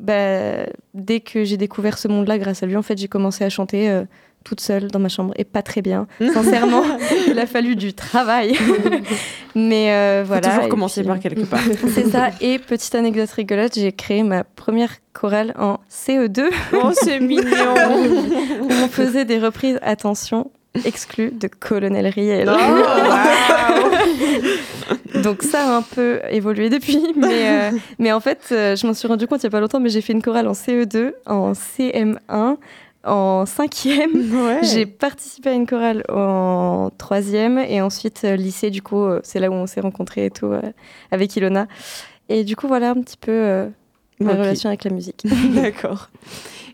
[0.00, 3.48] bah, dès que j'ai découvert ce monde-là, grâce à lui, en fait, j'ai commencé à
[3.50, 4.02] chanter
[4.42, 6.08] toute seule dans ma chambre et pas très bien.
[6.34, 6.82] Sincèrement,
[7.28, 8.56] il a fallu du travail.
[9.54, 10.48] Mais euh, Faut voilà.
[10.48, 11.60] toujours commencer puis- par quelque part.
[11.94, 12.30] C'est ça.
[12.40, 16.44] Et petite anecdote rigolote, j'ai créé ma première chorale en CE2.
[16.74, 17.74] Oh, c'est mignon
[18.62, 20.50] où on faisait des reprises, attention,
[20.86, 22.50] exclues de Colonel Riel.
[25.22, 28.94] Donc ça a un peu évolué depuis, mais, euh, mais en fait, euh, je m'en
[28.94, 31.12] suis rendu compte il n'y a pas longtemps, mais j'ai fait une chorale en CE2,
[31.26, 32.56] en CM1,
[33.04, 34.62] en 5e.
[34.72, 39.40] J'ai participé à une chorale en 3e et ensuite euh, lycée, du coup, euh, c'est
[39.40, 40.60] là où on s'est rencontrés et tout, euh,
[41.10, 41.66] avec Ilona.
[42.28, 43.68] Et du coup, voilà un petit peu euh,
[44.20, 45.24] ma relation avec la musique.
[45.54, 46.08] D'accord.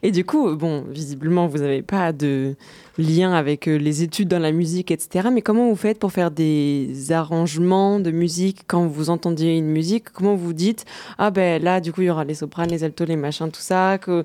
[0.02, 2.54] Et du coup, bon, visiblement, vous n'avez pas de
[2.98, 5.28] lien avec les études dans la musique, etc.
[5.32, 10.10] Mais comment vous faites pour faire des arrangements de musique quand vous entendiez une musique?
[10.12, 10.84] Comment vous dites
[11.18, 13.60] ah ben là, du coup, il y aura les sopranes, les altos, les machins, tout
[13.60, 13.98] ça.
[13.98, 14.22] Que-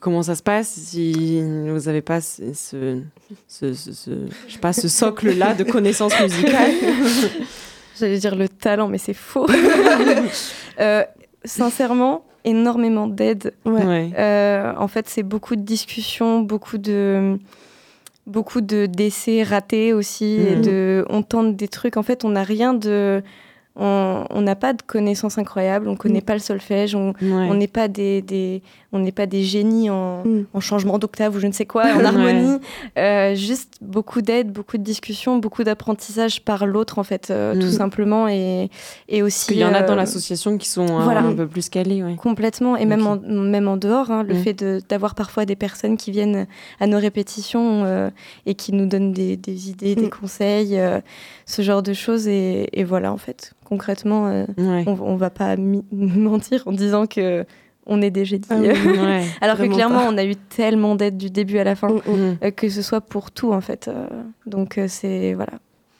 [0.00, 3.00] comment ça se passe si vous n'avez pas ce, ce,
[3.48, 4.10] ce- ce- ce-
[4.48, 6.72] je sais pas, ce socle-là de connaissances musicales
[7.98, 9.46] J'allais dire le talent, mais c'est faux.
[10.80, 11.04] Euh,
[11.44, 13.54] sincèrement, énormément d'aide.
[13.64, 14.10] Ouais.
[14.18, 17.38] Euh, en fait, c'est beaucoup de discussions, beaucoup de
[18.26, 20.62] beaucoup de d'essais ratés aussi, et Mhm.
[20.62, 21.96] de on tente des trucs.
[21.96, 23.22] En fait, on n'a rien de
[23.76, 26.22] on n'a pas de connaissances incroyables, on connaît Mm.
[26.22, 27.56] pas le solfège, on Ouais.
[27.56, 30.44] n'est pas des, des on n'est pas des génies en, Mm.
[30.54, 32.04] en changement d'octave ou je ne sais quoi, en Ouais.
[32.04, 32.58] harmonie.
[32.96, 37.66] Euh, juste beaucoup d'aide, beaucoup de discussions, beaucoup d'apprentissage par l'autre en fait, euh, tout
[37.66, 37.70] Mm.
[37.72, 38.70] simplement et
[39.08, 39.48] et aussi.
[39.48, 41.20] Qu'il y en a dans euh, l'association qui sont voilà.
[41.22, 42.04] un peu plus calés.
[42.04, 42.14] Ouais.
[42.14, 45.96] Complètement, et même, en, même en dehors, hein, le fait de- d'avoir parfois des personnes
[45.96, 46.46] qui viennent
[46.78, 48.10] à nos répétitions euh,
[48.46, 50.80] et qui nous donnent des, des idées, des conseils,
[51.46, 52.28] ce genre de choses.
[52.28, 54.84] Et, et voilà, en fait, concrètement, euh, Ouais.
[54.86, 55.56] on, on va pas
[55.92, 57.44] mentir en disant que
[57.86, 58.44] on est des génies.
[58.48, 58.68] Ah oui.
[58.98, 59.24] Ouais.
[59.42, 60.08] Alors que clairement, pas.
[60.10, 62.36] on a eu tellement d'aide du début à la fin, Mm, mm.
[62.44, 63.88] Euh, que ce soit pour tout, en fait.
[63.88, 64.06] euh,
[64.46, 65.34] donc, c'est.
[65.34, 65.52] Voilà.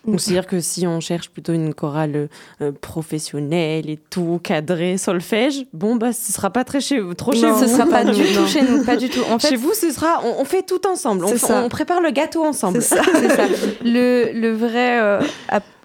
[0.07, 2.29] Donc, c'est-à-dire que si on cherche plutôt une chorale
[2.61, 7.33] euh, professionnelle et tout, cadré, solfège, bon, bah, ce sera pas très chez vous, trop
[7.33, 7.61] chez Non, vous.
[7.61, 8.43] Ce sera pas non, du non.
[8.43, 9.21] tout chez nous, pas du tout.
[9.31, 11.25] En fait, chez vous, ce sera, on, on fait tout ensemble.
[11.25, 11.33] On,
[11.65, 12.83] on prépare le gâteau ensemble.
[12.83, 13.03] C'est ça.
[13.85, 15.21] Le, le vrai euh,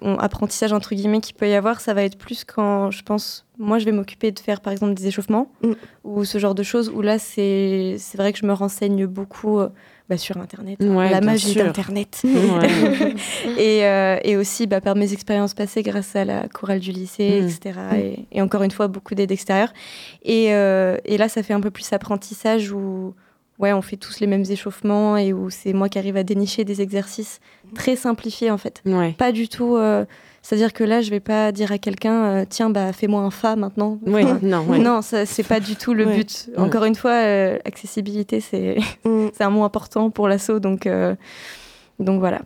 [0.00, 3.78] apprentissage, entre guillemets, qu'il peut y avoir, ça va être plus quand, je pense, moi,
[3.78, 5.72] je vais m'occuper de faire, par exemple, des échauffements Mm.
[6.04, 9.58] ou ce genre de choses, où là, c'est c'est vrai que je me renseigne beaucoup
[9.60, 9.68] euh,
[10.10, 12.20] bah, sur Internet, Ouais, la magie d'Internet.
[12.24, 13.14] Ouais.
[13.58, 17.40] et, euh, et aussi bah, par mes expériences passées grâce à la chorale du lycée,
[17.40, 17.44] Mm.
[17.48, 17.78] etc.
[17.96, 19.72] Et, et encore une fois, beaucoup d'aide extérieure.
[20.24, 23.14] Et, euh, et là, ça fait un peu plus apprentissage où
[23.58, 26.64] ouais, on fait tous les mêmes échauffements et où c'est moi qui arrive à dénicher
[26.64, 27.40] des exercices
[27.74, 28.82] très simplifiés en fait.
[28.86, 29.12] Ouais.
[29.16, 29.76] Pas du tout.
[29.76, 30.04] euh,
[30.50, 33.54] C'est-à-dire que là, je vais pas dire à quelqu'un, euh, tiens, bah, fais-moi un fa
[33.54, 34.00] maintenant.
[34.04, 34.80] Enfin, non, ouais.
[34.80, 36.16] Non, ça, c'est pas du tout le Ouais.
[36.16, 36.48] but.
[36.48, 36.58] Ouais.
[36.64, 39.28] Encore une fois, euh, accessibilité, c'est Mm.
[39.32, 41.14] c'est un mot important pour l'assaut, donc, euh,
[42.00, 42.42] donc voilà.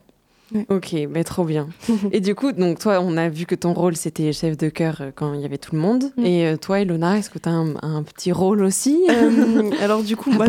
[0.69, 1.69] Ok, mais trop bien.
[2.13, 4.99] Et du coup, donc toi, on a vu que ton rôle c'était chef de chœur
[5.01, 6.05] euh, quand il y avait tout le monde.
[6.19, 6.25] Mm.
[6.27, 10.15] Et toi, Elona, est-ce que tu as un, un petit rôle aussi Euh, alors du
[10.15, 10.45] coup, moi,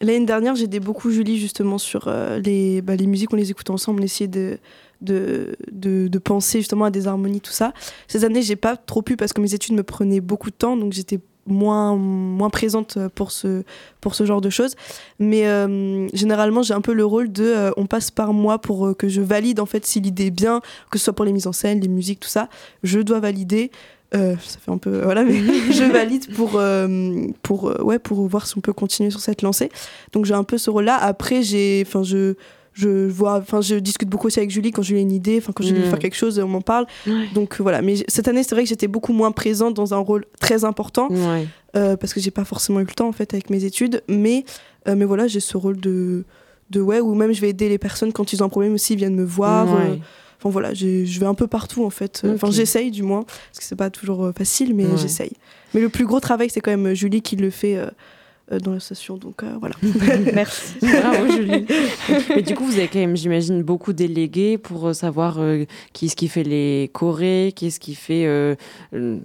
[0.00, 3.50] L'année dernière, j'ai aidé beaucoup Julie justement sur euh, les, bah, les musiques, on les
[3.50, 4.58] écoute ensemble, on essayait de,
[5.00, 7.72] de, de, penser justement à des harmonies, tout ça.
[8.08, 10.76] Ces années, j'ai pas trop pu parce que mes études me prenaient beaucoup de temps,
[10.76, 13.64] donc j'étais moins, moins présente pour ce,
[14.00, 14.74] pour ce genre de choses.
[15.18, 18.86] Mais euh, généralement, j'ai un peu le rôle de euh, on passe par moi pour
[18.86, 21.32] euh, que je valide en fait si l'idée est bien, que ce soit pour les
[21.32, 22.48] mises en scène, les musiques, tout ça.
[22.82, 23.70] Je dois valider.
[24.10, 25.34] Ça fait un peu voilà mais
[25.70, 26.58] je valide pour
[27.42, 29.68] pour ouais pour voir si on peut continuer sur cette lancée
[30.12, 32.32] donc j'ai un peu ce rôle là après j'ai enfin je
[32.78, 35.52] je vois enfin je discute beaucoup aussi avec Julie quand Julie a une idée enfin
[35.52, 35.90] quand Julie veut Mm.
[35.90, 37.26] faire quelque chose on m'en parle Ouais.
[37.34, 39.98] donc euh, voilà mais cette année c'est vrai que j'étais beaucoup moins présente dans un
[39.98, 41.46] rôle très important ouais.
[41.76, 44.44] euh, parce que j'ai pas forcément eu le temps en fait avec mes études mais
[44.86, 46.24] euh, mais voilà j'ai ce rôle de
[46.70, 48.92] de ouais ou même je vais aider les personnes quand ils ont un problème aussi
[48.92, 49.90] ils viennent me voir Ouais.
[49.92, 49.96] euh,
[50.40, 52.22] Enfin voilà, j'ai- je vais un peu partout en fait.
[52.24, 55.32] Enfin j'essaye du moins, parce que c'est pas toujours facile, mais j'essaye.
[55.74, 57.76] Mais le plus gros travail, c'est quand même Julie qui le fait
[58.52, 59.16] euh, dans l'association.
[59.16, 59.74] Donc euh, voilà.
[60.34, 60.74] Merci.
[60.80, 61.66] Bravo Julie.
[62.30, 66.06] Mais du coup, vous avez quand même, j'imagine, beaucoup délégués pour euh, savoir euh, qui
[66.06, 68.56] est-ce qui fait les chorés, qui est-ce qui fait,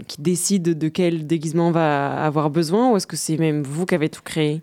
[0.07, 3.85] qui décide de quel déguisement on va avoir besoin, ou est-ce que c'est même vous
[3.85, 4.61] qui avez tout créé?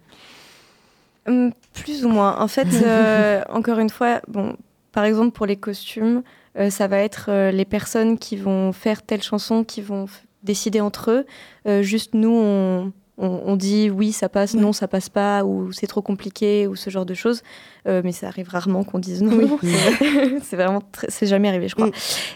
[1.26, 2.38] Hum, Plus ou moins.
[2.38, 4.56] En fait, euh, encore une fois, bon,
[4.92, 6.22] par exemple pour les costumes,
[6.58, 10.06] euh, ça va être euh, les personnes qui vont faire telle chanson, qui vont
[10.42, 11.26] décider entre eux.
[11.66, 15.70] Euh, juste nous, on, on- on dit oui, ça passe, non, ça passe pas, ou
[15.72, 17.42] c'est trop compliqué, ou ce genre de choses.
[17.86, 19.58] Euh, mais ça arrive rarement qu'on dise non.
[20.42, 21.88] c'est vraiment, très- c'est jamais arrivé, je crois.
[21.88, 21.92] Mm.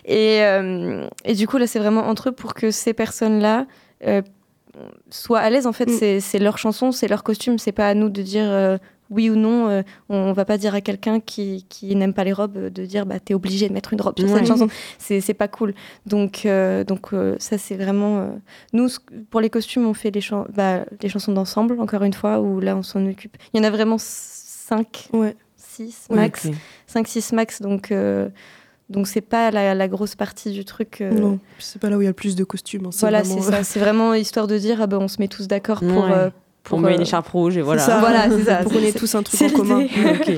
[0.07, 3.67] Et, euh, et du coup, là, c'est vraiment entre eux pour que ces personnes-là
[4.07, 4.23] euh,
[5.11, 5.67] soient à l'aise.
[5.67, 6.19] En fait, Mm.
[6.21, 7.59] c'est- leur chanson, c'est leur costume.
[7.59, 8.47] C'est pas à nous de dire
[9.15, 9.69] oui ou non.
[9.69, 12.85] Euh, on va pas dire à quelqu'un qui, qui n'aime pas les robes euh, de
[12.85, 14.39] dire bah, t'es obligé de mettre une robe sur Ouais.
[14.39, 14.69] cette chanson.
[14.99, 15.75] C'est c'est pas cool.
[16.07, 18.29] Donc, euh, donc euh, ça, c'est vraiment.
[18.73, 18.89] Nous,
[19.31, 20.21] pour les costumes, on fait les,
[20.55, 23.37] bah, les chansons d'ensemble, encore une fois, où là, on s'en occupe.
[23.53, 25.37] Il y en a vraiment 5, Ouais.
[25.57, 26.47] 6 Ouais, max.
[26.47, 26.55] ok.
[27.07, 27.61] 5-6 max.
[27.63, 27.93] Donc,
[28.91, 31.01] donc c'est pas la, la grosse partie du truc.
[31.01, 32.87] euh, Non, c'est pas là où il y a le plus de costumes.
[32.87, 33.65] hein, c'est voilà, vraiment- c'est ça.
[33.65, 36.05] C'est vraiment histoire de dire, ah ben, on se met tous d'accord pour.
[36.05, 36.13] Ouais.
[36.13, 36.31] euh,
[36.71, 37.83] On met euh, une écharpe rouge et voilà.
[37.83, 37.99] ça.
[38.01, 38.57] Voilà, c'est ça.
[38.59, 39.81] Pour qu'on ait tous un truc en commun.
[39.81, 39.91] l'idée.
[40.21, 40.33] Ok.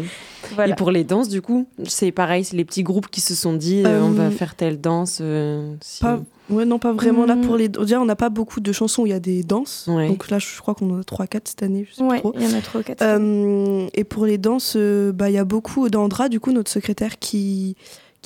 [0.55, 0.75] Voilà.
[0.75, 3.53] Et pour les danses, du coup, c'est pareil, c'est les petits groupes qui se sont
[3.55, 5.19] dit, euh, Euh, on va faire telle danse.
[5.21, 7.27] euh, si- Pas- Ouais, non, pas vraiment.
[7.27, 7.41] Là, Mm.
[7.41, 7.69] pour les.
[7.69, 9.87] Déjà, on n'a pas beaucoup de chansons où il y a des danses.
[9.89, 10.07] Ouais.
[10.07, 11.85] Donc là, je crois qu'on en a 3-4 cette année.
[11.91, 13.03] Je sais Ouais, il y en a trois ou quatre.
[13.03, 16.71] Euh, et pour les danses, euh, bah, il y a beaucoup d'Andra, du coup, notre
[16.71, 17.75] secrétaire, qui,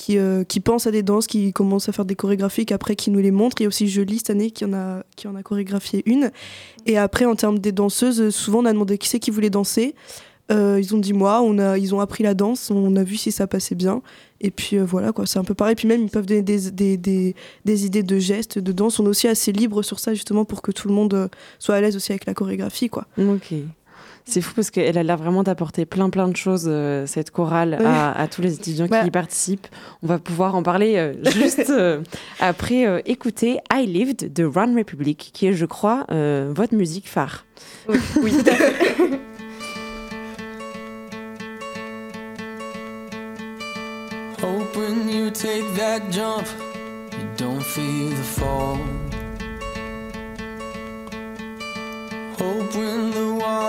[0.01, 3.11] qui, euh, qui pense à des danses, qui commence à faire des chorégraphies, après qui
[3.11, 3.57] nous les montre.
[3.59, 6.31] Il y a aussi Jolie cette année qui en a, qui en a chorégraphié une.
[6.87, 9.93] Et après, en termes des danseuses, souvent on a demandé qui c'est qui voulait danser.
[10.51, 13.15] Euh, ils ont dit moi, on a, ils ont appris la danse, on a vu
[13.15, 14.01] si ça passait bien.
[14.41, 15.75] Et puis euh, voilà, quoi, c'est un peu pareil.
[15.75, 18.99] Puis même, ils peuvent donner des, des, des, des idées de gestes, de danse.
[18.99, 21.81] On est aussi assez libre sur ça, justement, pour que tout le monde soit à
[21.81, 22.89] l'aise aussi avec la chorégraphie.
[22.89, 23.05] Quoi.
[23.19, 23.53] Ok.
[24.25, 27.73] C'est fou parce qu'elle a l'air vraiment d'apporter plein plein de choses, euh, cette chorale,
[27.85, 29.01] à, à tous les étudiants Bah.
[29.01, 29.67] qui y participent.
[30.03, 32.01] On va pouvoir en parler euh, juste euh,
[32.39, 37.07] après euh, écouter I Lived de Run Republic, qui est, je crois, euh, votre musique
[37.09, 37.45] phare.
[37.89, 38.95] Oui, oui, tout à fait.
[44.41, 46.47] Hope when you take that jump,
[47.13, 48.77] you don't feel the fall.
[52.37, 53.10] Hope when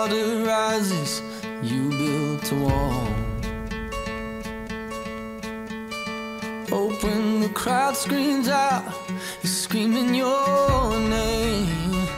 [0.03, 1.23] water rises,
[1.63, 3.07] you built a wall.
[6.69, 8.83] Hope when the crowd screams out,
[9.43, 12.09] you're screaming your name.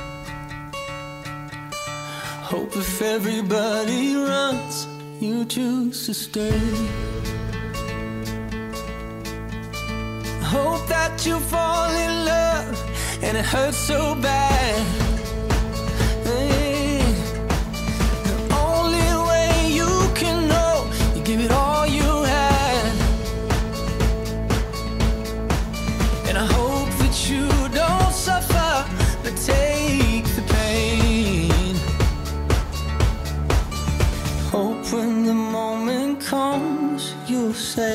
[2.52, 4.86] Hope if everybody runs,
[5.20, 6.60] you choose to stay.
[10.54, 12.76] Hope that you fall in love
[13.22, 15.03] and it hurts so bad.
[37.76, 37.94] Bone,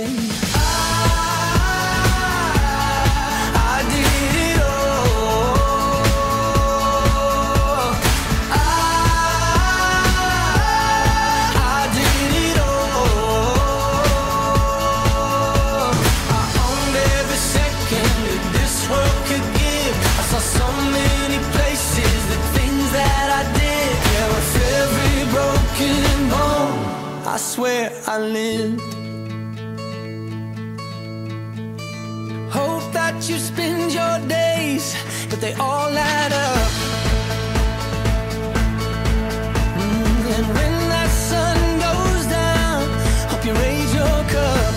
[23.31, 24.49] I did, there was
[24.81, 26.79] every broken home,
[27.25, 28.88] I swear I lived.
[35.39, 36.71] But they all add up.
[39.77, 42.81] Mm, And when that sun goes down,
[43.29, 44.73] hope you raise your cup.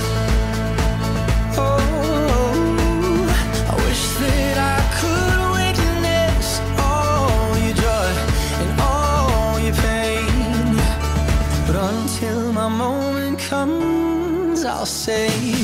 [1.58, 3.26] Oh,
[3.70, 6.46] I wish that I could witness
[6.78, 8.12] all your joy
[8.62, 10.76] and all your pain.
[11.66, 15.61] But until my moment comes, I'll say.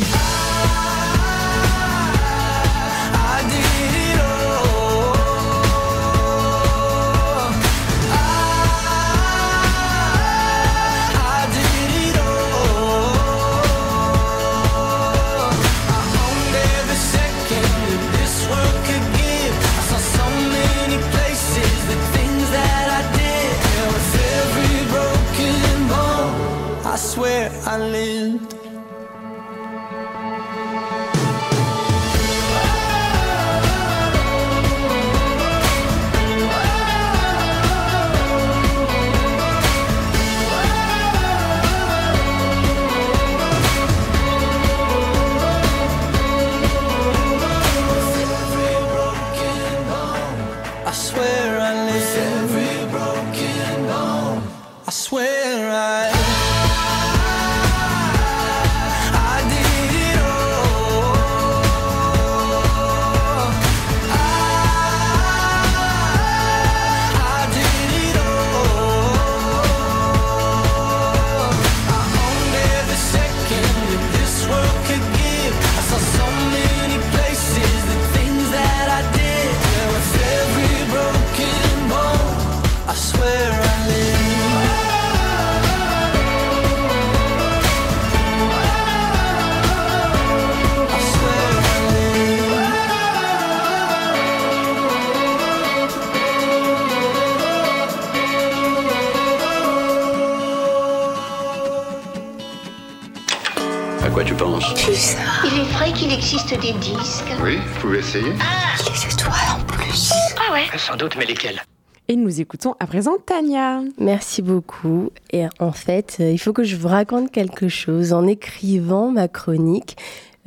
[108.08, 110.12] Essayer Ah, les étoiles en plus.
[110.38, 111.60] Ah ouais Sans doute, mais lesquels
[112.08, 113.80] Et nous écoutons à présent Tania.
[113.98, 115.10] Merci beaucoup.
[115.30, 118.14] Et en fait, euh, il faut que je vous raconte quelque chose.
[118.14, 119.96] En écrivant ma chronique,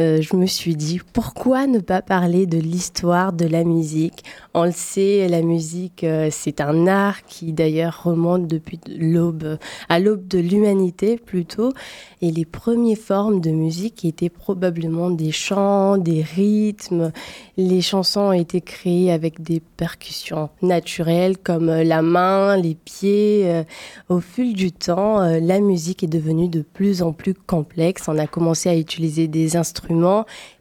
[0.02, 4.24] euh, je me suis dit, pourquoi ne pas parler de l'histoire de la musique?
[4.54, 9.58] On le sait, la musique, euh, c'est un art qui d'ailleurs remonte depuis l'aube,
[9.90, 11.72] à l'aube de l'humanité plutôt.
[12.22, 17.12] Et les premières formes de musique étaient probablement des chants, des rythmes.
[17.58, 23.64] Les chansons ont été créées avec des percussions naturelles comme euh, la main, les pieds.
[24.10, 28.04] Au fil du temps, la musique est devenue de plus en plus complexe.
[28.08, 29.91] On a commencé à utiliser des instruments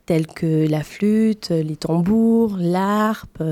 [0.07, 3.43] tels que la flûte, les tambours, l'harpe.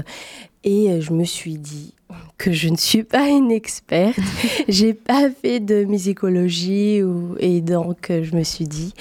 [0.65, 1.95] Et je me suis dit
[2.37, 4.19] que je ne suis pas une experte.
[4.69, 7.37] J'ai pas fait de musicologie ou...
[7.39, 8.95] et donc je me suis dit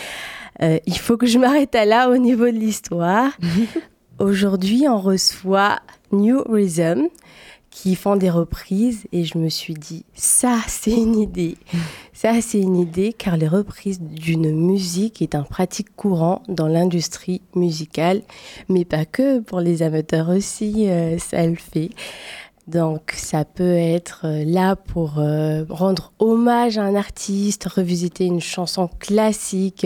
[0.61, 3.37] euh, il faut que je m'arrête à là au niveau de l'histoire.
[4.19, 5.79] Aujourd'hui, on reçoit
[6.11, 7.07] New Rhythm
[7.77, 11.57] qui font des reprises et je me suis dit ça c'est une idée.
[12.11, 17.43] Ça c'est une idée car les reprises d'une musique est un pratique courant dans l'industrie
[17.53, 18.23] musicale,
[18.67, 21.91] mais pas que pour les amateurs aussi, euh, ça le fait.
[22.67, 28.41] Donc ça peut être euh, là pour euh, rendre hommage à un artiste, revisiter une
[28.41, 29.85] chanson classique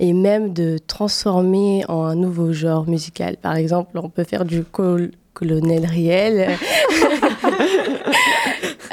[0.00, 3.36] et même de transformer en un nouveau genre musical.
[3.36, 6.48] Par exemple, on peut faire du col colonel Riel.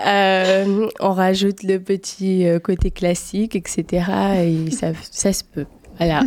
[0.06, 4.06] Euh, on rajoute le petit euh, côté classique, etc.
[4.46, 5.66] Et ça, ça se peut.
[5.98, 6.22] Voilà.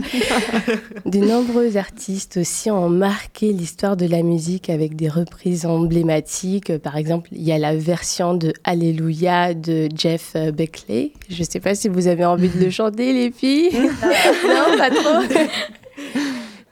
[1.07, 6.77] De nombreux artistes aussi ont marqué l'histoire de la musique avec des reprises emblématiques.
[6.79, 11.13] Par exemple, il y a la version de Alléluia de Jeff euh, Buckley.
[11.29, 13.71] Je ne sais pas si vous avez envie de le chanter, les filles.
[13.73, 15.23] non, pas trop.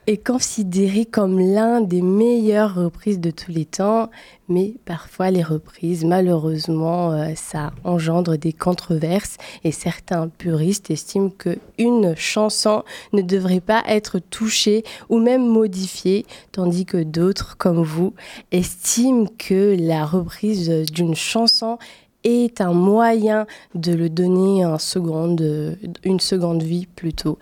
[0.09, 4.09] Est considéré comme l'un des meilleures reprises de tous les temps,
[4.47, 11.57] mais parfois les reprises, malheureusement, euh, ça engendre des controverses et certains puristes estiment que
[11.77, 18.13] une chanson ne devrait pas être touchée ou même modifiée, tandis que d'autres, comme vous,
[18.53, 21.79] estiment que la reprise d'une chanson
[22.23, 27.37] est un moyen de le donner une seconde vie plutôt.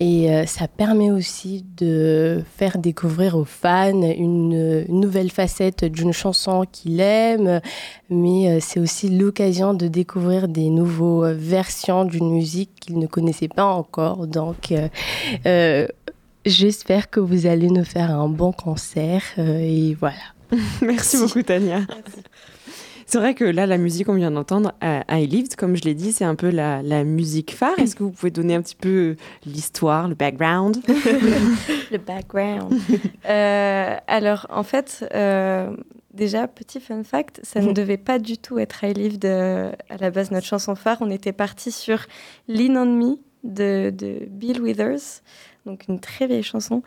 [0.00, 6.12] Et euh, ça permet aussi de faire découvrir aux fans une, une nouvelle facette d'une
[6.12, 7.60] chanson qu'il aime,
[8.10, 13.48] mais euh, c'est aussi l'occasion de découvrir des nouvelles versions d'une musique qu'ils ne connaissaient
[13.48, 14.26] pas encore.
[14.26, 14.88] Donc, euh,
[15.46, 15.86] euh,
[16.44, 19.22] j'espère que vous allez nous faire un bon concert.
[19.38, 20.16] euh, et voilà.
[20.82, 21.80] Merci beaucoup, Tania.
[23.06, 25.94] C'est vrai que là, la musique qu'on vient d'entendre, euh, I Lived, comme je l'ai
[25.94, 27.78] dit, c'est un peu la, la musique phare.
[27.78, 30.78] Est-ce que vous pouvez donner un petit peu l'histoire, le background?
[31.90, 32.74] Le background.
[33.26, 35.74] Euh, alors, en fait, euh,
[36.12, 39.96] déjà, petit fun fact, ça ne devait pas du tout être I Lived euh, à
[39.96, 40.98] la base, notre chanson phare.
[41.00, 42.00] On était parti sur
[42.48, 45.22] Lean on Me de, de Bill Withers,
[45.66, 46.82] donc une très vieille chanson.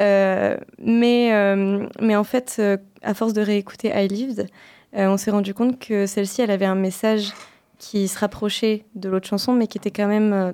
[0.00, 4.48] Euh, mais, euh, mais en fait, euh, à force de réécouter I Lived,
[4.96, 7.32] euh, on s'est rendu compte que celle-ci, elle avait un message
[7.78, 10.52] qui se rapprochait de l'autre chanson, mais qui était quand même euh,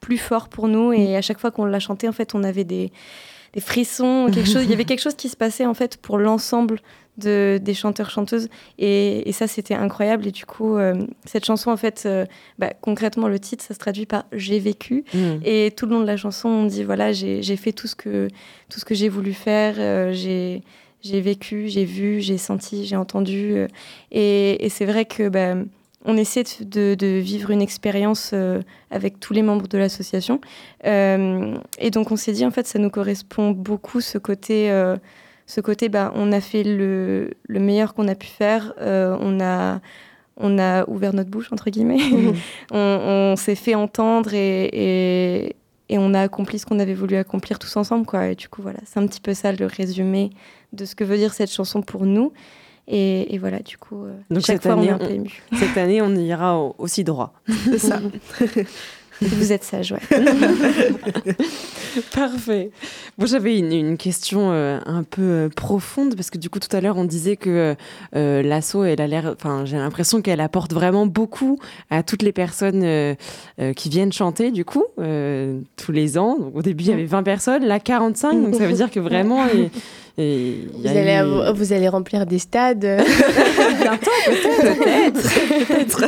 [0.00, 0.92] plus fort pour nous.
[0.92, 2.92] Et à chaque fois qu'on la chantait, en fait, on avait des,
[3.52, 4.64] des frissons, quelque chose.
[4.64, 6.80] Il y avait quelque chose qui se passait en fait pour l'ensemble
[7.18, 8.48] de, des chanteurs-chanteuses.
[8.78, 10.26] Et, et ça, c'était incroyable.
[10.26, 10.94] Et du coup, euh,
[11.24, 12.24] cette chanson, en fait, euh,
[12.58, 15.04] bah, concrètement, le titre, ça se traduit par J'ai vécu.
[15.14, 15.36] Mm.
[15.44, 17.96] Et tout le long de la chanson, on dit voilà, j'ai j'ai fait tout ce
[17.96, 18.28] que,
[18.68, 19.74] tout ce que j'ai voulu faire.
[19.78, 20.62] euh, j'ai
[21.06, 23.56] j'ai vécu, j'ai vu, j'ai senti, j'ai entendu.
[23.56, 23.68] euh,
[24.10, 25.54] et et c'est vrai que bah,
[26.06, 30.40] on essaie de, de vivre une expérience euh, avec tous les membres de l'association.
[30.86, 34.96] Euh, et donc on s'est dit, en fait, ça nous correspond beaucoup, ce côté, euh,
[35.46, 38.72] ce côté, bah, on a fait le, le meilleur qu'on a pu faire.
[38.80, 39.80] on a
[40.38, 41.98] on a ouvert notre bouche entre guillemets.
[42.70, 45.56] on on s'est fait entendre et, et,
[45.88, 48.28] et on a accompli ce qu'on avait voulu accomplir tous ensemble, quoi.
[48.28, 50.30] Et du coup, voilà, c'est un petit peu ça le résumé
[50.72, 52.32] de ce que veut dire cette chanson pour nous.
[52.88, 55.42] Et, et voilà, du coup, euh, Donc chaque fois, année, on est un peu ému.
[55.58, 57.32] cette année, on ira au- aussi droit.
[57.64, 58.00] C'est ça.
[59.22, 60.00] Vous êtes sage, ouais.
[62.14, 62.70] Parfait.
[63.16, 66.74] Bon, j'avais une, une question euh, un peu euh, profonde parce que du coup, tout
[66.76, 67.74] à l'heure, on disait que
[68.14, 69.34] euh, l'asso, elle a l'air.
[69.34, 71.58] Enfin, j'ai l'impression qu'elle apporte vraiment beaucoup
[71.90, 72.84] à toutes les personnes
[73.74, 76.36] qui viennent chanter, du coup, tous les ans.
[76.38, 78.42] Donc, au début, il y avait 20 personnes, là, 45.
[78.42, 79.44] Donc, ça veut dire que vraiment.
[80.18, 82.80] Et- Vous a allez, eu- avoir- vous allez remplir des stades.
[84.26, 86.04] Peut-être.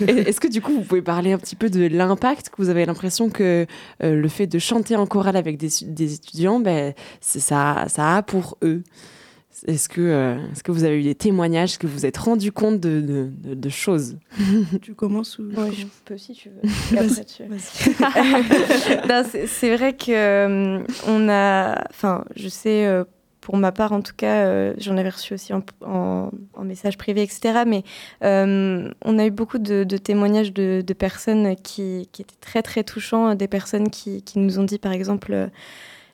[0.08, 2.68] Et Est-ce que du coup, vous pouvez parler un petit peu de l'impact que vous
[2.70, 3.66] avez l'impression que
[4.02, 8.22] euh, le fait de chanter en chorale avec des, des étudiants, ben, ça, ça a
[8.22, 8.82] pour eux?
[9.66, 11.70] Est-ce que, euh, est-ce que vous avez eu des témoignages?
[11.70, 14.16] Est-ce que vous vous êtes rendu compte de, de- de- de choses?
[14.82, 16.62] Tu commences ou Ouais, je peux si tu veux.
[16.64, 22.86] Et Vas-y, après, tu- Non, c'est- c'est vrai que euh, on a, enfin, je sais
[22.86, 23.04] euh,
[23.40, 26.96] pour ma part en tout cas, euh, j'en avais reçu aussi en, en- en message
[26.98, 27.62] privé, etc.
[27.66, 27.82] Mais
[28.24, 32.62] euh, on a eu beaucoup de, de témoignages de, de personnes qui, qui étaient très
[32.62, 35.50] très touchants, des personnes qui, qui nous ont dit par exemple.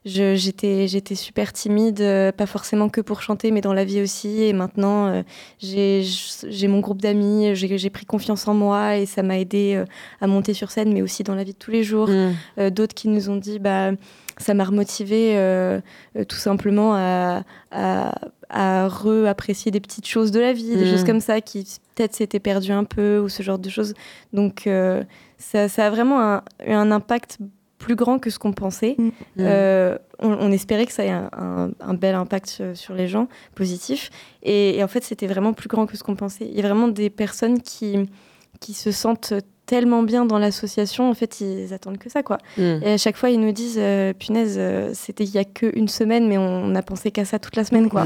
[0.09, 4.43] J'étais j'étais super timide, euh, pas forcément que pour chanter, mais dans la vie aussi.
[4.43, 5.23] Et maintenant, euh,
[5.61, 9.85] j'ai mon groupe d'amis, j'ai pris confiance en moi et ça m'a aidé euh,
[10.21, 12.09] à monter sur scène, mais aussi dans la vie de tous les jours.
[12.09, 12.71] Mm.
[12.71, 13.93] D'autres qui nous ont dit, bah,
[14.39, 15.81] ça m'a remotivé euh,
[16.17, 18.15] euh, tout simplement à, à,
[18.49, 20.91] à re-apprécier des petites choses de la vie, des Mm.
[20.91, 23.95] choses comme ça qui peut-être s'étaient perdues un peu ou ce genre de choses.
[24.33, 25.03] Donc, euh,
[25.39, 27.39] ça, ça a vraiment un, eu un impact
[27.79, 28.97] plus grand que ce qu'on pensait.
[28.99, 29.11] Mm.
[29.41, 33.07] Euh, on, on espérait que ça ait un, un- un bel impact sur, sur les
[33.09, 34.11] gens, positif.
[34.43, 36.47] Et, et en fait, c'était vraiment plus grand que ce qu'on pensait.
[36.51, 37.97] Il y a vraiment des personnes qui,
[38.61, 39.33] qui se sentent
[39.67, 42.39] tellement bien dans l'association, en fait, ils attendent que ça, quoi.
[42.57, 42.63] Mm.
[42.83, 45.89] Et à chaque fois, ils nous disent, euh, punaise, euh, c'était il y a qu'une
[45.89, 48.05] semaine, mais on n'a pensé qu'à ça toute la semaine, quoi.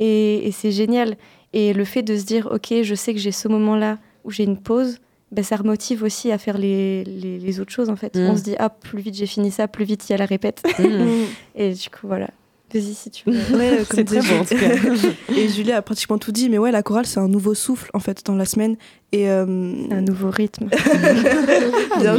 [0.00, 1.16] Et c'est génial.
[1.52, 4.44] Et le fait de se dire, ok, je sais que j'ai ce moment-là où j'ai
[4.44, 4.98] une pause,
[5.34, 8.14] ben, ça remotive aussi à faire les, les, les autres choses, en fait.
[8.14, 8.30] Mm.
[8.30, 10.26] On se dit, ah, plus vite j'ai fini ça, plus vite il y a la
[10.26, 10.62] répète.
[10.78, 11.24] Mm.
[11.56, 12.28] et du coup, voilà.
[12.72, 13.56] Vas-y, si tu veux.
[13.56, 15.32] Ouais, euh, comme C'est très beau, en tout cas.
[15.36, 18.00] et Julie a pratiquement tout dit, mais ouais, la chorale, c'est un nouveau souffle, en
[18.00, 18.76] fait, dans la semaine.
[19.12, 20.68] Et, euh, Un nouveau rythme.
[22.00, 22.16] Bien.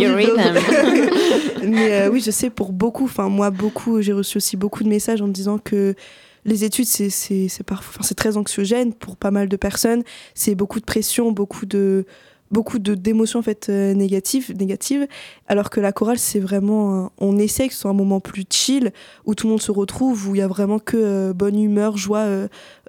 [1.63, 4.89] Mais euh, oui, je sais pour beaucoup, enfin moi beaucoup, j'ai reçu aussi beaucoup de
[4.89, 5.95] messages en me disant que
[6.45, 10.03] les études, c'est c'est c'est parfois, enfin, c'est très anxiogène pour pas mal de personnes.
[10.35, 12.05] C'est beaucoup de pression, beaucoup de
[12.51, 15.07] beaucoup d'émotions en fait euh, négatives, négatives.
[15.47, 18.91] Alors que la chorale, c'est vraiment, on essaie que ce soit un moment plus chill
[19.25, 21.97] où tout le monde se retrouve, où il y a vraiment que euh, bonne humeur,
[21.97, 22.25] joie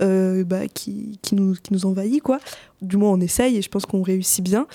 [0.01, 2.39] euh, bah, qui qui nous qui nous envahit quoi.
[2.83, 4.67] Du moins, on essaye et je pense qu'on réussit bien.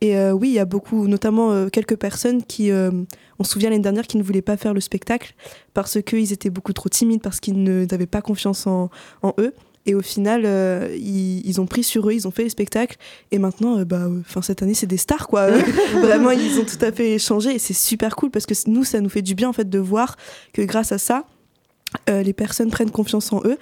[0.00, 4.06] Et oui, il y a beaucoup, notamment quelques personnes qui, on se souvient l'année dernière,
[4.06, 5.34] qui ne voulaient pas faire le spectacle
[5.74, 8.88] parce qu'ils étaient beaucoup trop timides, parce qu'ils n'avaient pas confiance en
[9.36, 9.52] eux.
[9.86, 12.96] Et au final, euh, ils, ils ont pris sur eux, ils ont fait les spectacles.
[13.30, 15.50] Et maintenant, euh, bah, euh, fin, cette année, c'est des stars, quoi.
[15.92, 17.54] Vraiment, ils ont tout à fait changé.
[17.54, 19.78] Et c'est super cool parce que nous, ça nous fait du bien, en fait, de
[19.78, 20.16] voir
[20.52, 21.24] que grâce à ça,
[22.08, 23.58] euh, les personnes prennent confiance en eux.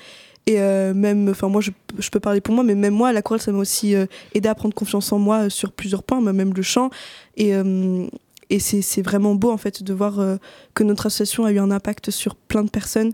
[0.46, 3.20] Et euh, même, enfin moi je, je peux parler pour moi, mais même moi, la
[3.20, 6.22] chorale, ça m'a aussi euh, aidé à prendre confiance en moi euh, sur plusieurs points,
[6.22, 6.88] même le chant.
[7.36, 8.06] Et, euh,
[8.48, 10.36] et c'est vraiment beau en fait de voir euh,
[10.72, 13.12] que notre association a eu un impact sur plein de personnes, euh,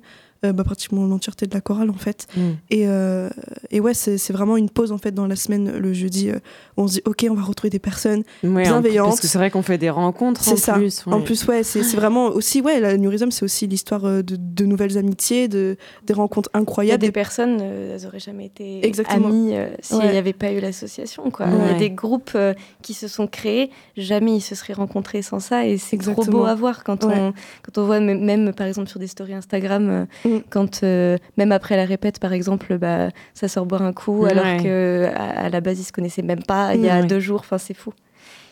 [0.53, 2.27] bah, pratiquement l'entièreté de la chorale en fait.
[2.37, 2.41] Mm.
[2.71, 3.29] Et, euh,
[3.71, 6.37] et ouais, c'est c'est vraiment une pause en fait dans la semaine, le jeudi, euh,
[6.77, 9.09] où on se dit ok, on va retrouver des personnes Ouais, en plus, bienveillantes.
[9.09, 10.75] Parce que c'est vrai qu'on fait des rencontres en C'est ça.
[10.75, 11.05] plus.
[11.07, 14.23] En plus, ouais, c'est c'est vraiment aussi, ouais, la New Rhythm, c'est aussi l'histoire euh,
[14.23, 15.77] de, de nouvelles amitiés, de,
[16.07, 17.01] des rencontres Il y a incroyables.
[17.01, 19.29] des personnes, euh, elles auraient jamais été Exactement.
[19.29, 20.17] amies euh, s'il n'y Ouais.
[20.19, 21.31] avait pas eu l'association.
[21.31, 21.47] quoi.
[21.49, 25.23] Il y a des groupes euh, qui se sont créés, jamais ils se seraient rencontrés
[25.23, 27.15] sans ça, et c'est trop beau à voir quand, Ouais.
[27.19, 27.33] on,
[27.63, 31.53] quand on voit même, même, par exemple sur des stories Instagram, euh, Quand euh, même
[31.53, 35.49] après la répète par exemple, bah, ça sort boire un coup, alors que à, à
[35.49, 37.07] la base ils se connaissaient même pas il y a Ouais.
[37.07, 37.41] deux jours.
[37.41, 37.93] Enfin c'est fou.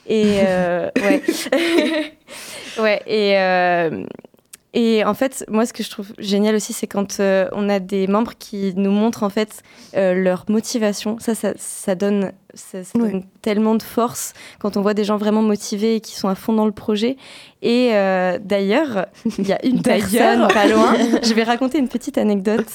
[0.07, 1.23] Et euh, ouais,
[2.81, 4.05] ouais et euh,
[4.75, 8.07] et en fait, moi, ce que je trouve génial aussi, c'est quand on a des
[8.07, 9.63] membres qui nous montrent en fait
[9.95, 11.19] leur motivation.
[11.19, 15.17] Ça, ça, ça donne ça, ça donne tellement de force quand on voit des gens
[15.17, 17.17] vraiment motivés et qui sont à fond dans le projet.
[17.65, 19.07] Et euh, d'ailleurs,
[19.39, 20.49] il y a une personne D'ailleurs.
[20.49, 20.95] pas loin.
[21.23, 22.67] Je vais raconter une petite anecdote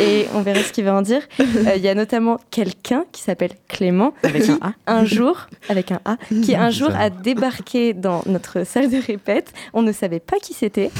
[0.00, 1.22] et on verra ce qu'il va en dire.
[1.40, 1.44] Euh,
[1.76, 4.72] Il y a notamment quelqu'un qui s'appelle Clément Avec qui, un A.
[4.86, 9.52] un jour, avec un A, qui un jour a débarqué dans notre salle de répète.
[9.74, 10.90] On ne savait pas qui c'était.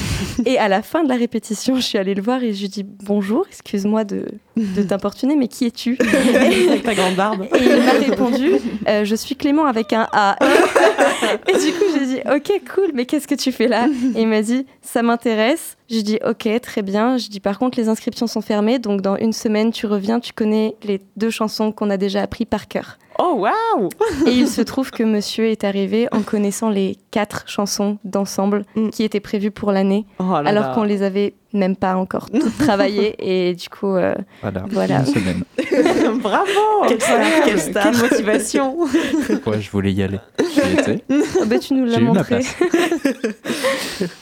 [0.44, 2.66] Et à la fin de la répétition, je suis allée le voir et je lui
[2.66, 4.26] ai dit bonjour, excuse-moi de,
[4.56, 5.96] de t'importuner, mais qui es-tu?
[6.34, 7.46] Avec ta grande barbe.
[7.54, 8.52] Et il m'a répondu
[8.88, 10.36] euh, Je suis Clément avec un A.
[11.48, 13.86] et du coup, j'ai dit Ok, cool, mais qu'est-ce que tu fais là?
[14.14, 15.76] Et il m'a dit Ça m'intéresse.
[15.88, 17.16] J'ai dit Ok, très bien.
[17.16, 20.32] Je dis Par contre, les inscriptions sont fermées, donc dans une semaine, tu reviens, tu
[20.32, 22.98] connais les deux chansons qu'on a déjà appris par cœur.
[23.20, 23.88] Oh waouh
[24.26, 28.62] Et il se trouve que monsieur est arrivé en connaissant les quatre chansons d'ensemble
[28.92, 33.14] qui étaient prévues pour l'année, Oh alors qu'on les avait même pas encore toutes travaillées.
[33.18, 35.00] Et du coup, euh, Voilà, Voilà.
[35.00, 35.42] une semaine.
[36.22, 36.50] Bravo
[36.88, 37.90] Quelle star, quelle star.
[37.90, 38.78] Quelle motivation
[39.46, 40.18] Ouais, je voulais y aller.
[40.40, 42.38] Oh, bah, tu nous l'as J'ai eu ma montré.
[42.38, 42.56] place.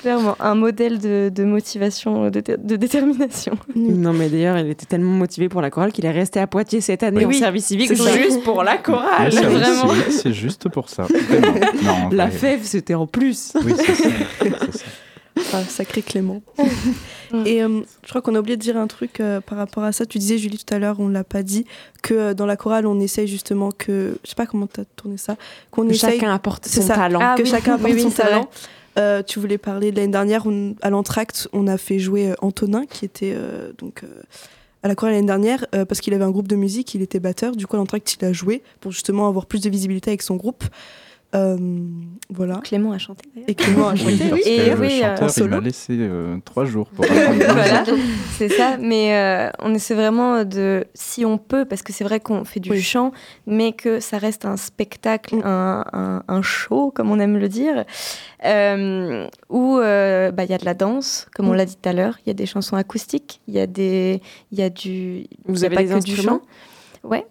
[0.00, 3.52] Clairement, un modèle de, de motivation, de, de détermination.
[3.74, 6.80] Non mais d'ailleurs, il était tellement motivé pour la chorale qu'il est resté à Poitiers
[6.80, 9.30] cette année Oui, en service civique juste pour la chorale.
[9.32, 9.92] Vraiment.
[10.10, 11.06] C'est juste pour ça.
[11.82, 13.52] Non, La fève, c'était en plus.
[13.64, 14.08] Oui, c'est ça.
[15.52, 16.42] Ah, sacré Clément.
[17.44, 19.92] Et euh, je crois qu'on a oublié de dire un truc euh, par rapport à
[19.92, 20.06] ça.
[20.06, 21.66] Tu disais, Julie, tout à l'heure, on l'a pas dit,
[22.02, 24.18] que euh, dans la chorale, on essaye justement que.
[24.24, 25.36] Je sais pas comment tu as tourné ça.
[25.70, 26.14] Qu'on Que essaye.
[26.18, 27.20] chacun apporte son ça, talent.
[27.22, 27.48] Ah que oui.
[27.50, 28.48] chacun apporte Oui, oui, son talent.
[28.98, 32.86] Euh, tu voulais parler de l'année dernière, on- à l'entracte, on a fait jouer Antonin,
[32.86, 34.02] qui était euh, donc.
[34.04, 34.08] euh,
[34.82, 37.18] à la chorale l'année dernière, euh, parce qu'il avait un groupe de musique, il était
[37.18, 40.22] batteur, du coup à l'entracte il a joué pour justement avoir plus de visibilité avec
[40.22, 40.62] son groupe.
[41.36, 41.56] Euh,
[42.30, 42.56] voilà.
[42.64, 43.24] Clément a chanté.
[43.46, 44.30] Et Clément a Oui, chanté.
[44.30, 47.84] parce Et que le oui, chanteur, il m'a laissé euh, trois jours pour voilà,
[48.38, 48.76] c'est ça.
[48.80, 52.60] Mais euh, on essaie vraiment de, si on peut, parce que c'est vrai qu'on fait
[52.60, 52.80] du Oui.
[52.80, 53.12] chant,
[53.46, 55.42] mais que ça reste un spectacle, Mm.
[55.44, 57.84] un, un- un show, comme on aime le dire,
[58.44, 61.56] euh, où euh, bah, il y a de la danse, comme on Mm.
[61.56, 64.20] l'a dit tout à l'heure, il y a des chansons acoustiques, il y a des,
[64.52, 66.40] il y a du, Vous il y a avez pas des que du chant.
[67.06, 67.26] Ouais,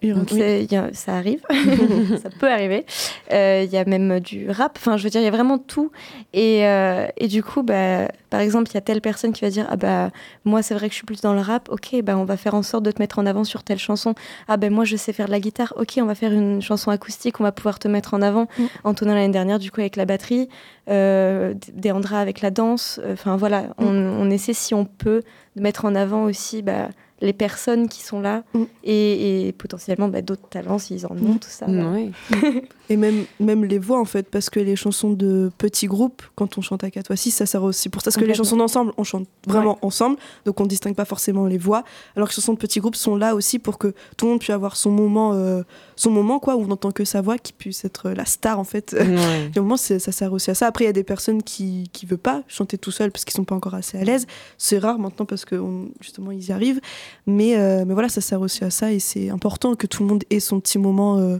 [0.70, 1.40] y a- ça arrive,
[2.22, 2.84] ça peut arriver.
[3.32, 5.58] Euh, Il y a même du rap, enfin je veux dire, il y a vraiment
[5.58, 5.90] tout.
[6.32, 9.50] Et, euh, et du coup, bah, par exemple, il y a telle personne qui va
[9.50, 10.10] dire Ah bah
[10.44, 12.54] moi c'est vrai que je suis plus dans le rap, ok, bah on va faire
[12.54, 14.14] en sorte de te mettre en avant sur telle chanson.
[14.48, 16.90] Ah ben moi je sais faire de la guitare, ok, on va faire une chanson
[16.90, 18.48] acoustique, on va pouvoir te mettre en avant.
[18.58, 18.64] Mm.
[18.84, 20.48] Antonin l'année dernière, du coup, avec la batterie,
[20.88, 25.22] euh, Deandra avec la danse, enfin voilà, on, on essaie si on peut
[25.56, 26.62] de mettre en avant aussi.
[26.62, 26.88] Bah,
[27.20, 28.62] les personnes qui sont là Mm.
[28.84, 31.38] et, et potentiellement bah, d'autres talents s'ils en ont, Mm.
[31.38, 31.66] tout ça.
[31.66, 32.10] Ouais.
[32.88, 36.56] Et même, même les voix, en fait, parce que les chansons de petits groupes, quand
[36.56, 38.04] on chante à 4 ou à 6, ça sert aussi pour ça.
[38.12, 41.58] Parce que les chansons d'ensemble, on chante vraiment ensemble, donc on distingue pas forcément les
[41.58, 41.82] voix.
[42.14, 44.38] Alors que les chansons de petits groupes sont là aussi pour que tout le monde
[44.38, 45.62] puisse avoir son moment, euh,
[45.96, 48.64] son moment quoi, où on n'entend que sa voix, qui puisse être la star, en
[48.64, 48.92] fait.
[48.96, 49.50] Ouais.
[49.56, 50.68] Et au moment, ça sert aussi à ça.
[50.68, 53.34] Après, il y a des personnes qui ne veulent pas chanter tout seul parce qu'ils
[53.34, 54.28] sont pas encore assez à l'aise.
[54.58, 56.80] C'est rare maintenant parce que on- justement, ils y arrivent.
[57.26, 60.08] Mais, euh, mais voilà, ça sert aussi à ça et c'est important que tout le
[60.08, 61.38] monde ait son petit moment, euh,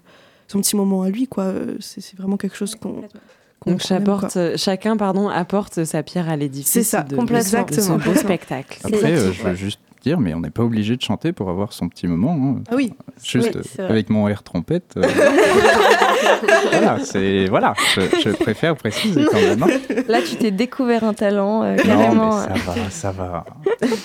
[0.48, 1.26] son petit moment à lui.
[1.28, 1.44] quoi.
[1.44, 3.02] Euh, C'est c'est vraiment quelque chose qu'on.
[3.66, 3.80] Donc
[4.34, 4.42] quoi.
[4.42, 7.64] euh, chacun pardon, apporte sa pierre à l'édifice C'est ça, de, complètement.
[7.64, 8.78] de ce beau spectacle.
[8.84, 9.80] Après, euh, je veux juste
[10.14, 12.56] mais on n'est pas obligé de chanter pour avoir son petit moment.
[12.58, 12.62] hein.
[12.70, 12.92] Ah oui,
[13.24, 14.94] Juste Oui, c'est avec mon air trompette.
[14.96, 15.02] euh,
[16.70, 19.62] voilà, c'est voilà, je, je préfère préciser quand même.
[19.62, 20.02] hein.
[20.08, 22.36] Là, tu t'es découvert un talent euh, Non, carrément.
[22.40, 23.44] mais ça va, ça va.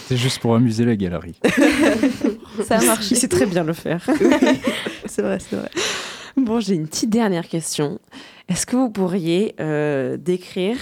[0.08, 1.36] C'est juste pour amuser la galerie.
[2.68, 3.16] ça a marché.
[3.16, 4.04] Il sait très bien le faire.
[5.06, 5.70] c'est vrai, c'est vrai.
[6.38, 7.99] Bon, j'ai une petite dernière question.
[8.49, 10.78] Est-ce que vous pourriez euh, décrire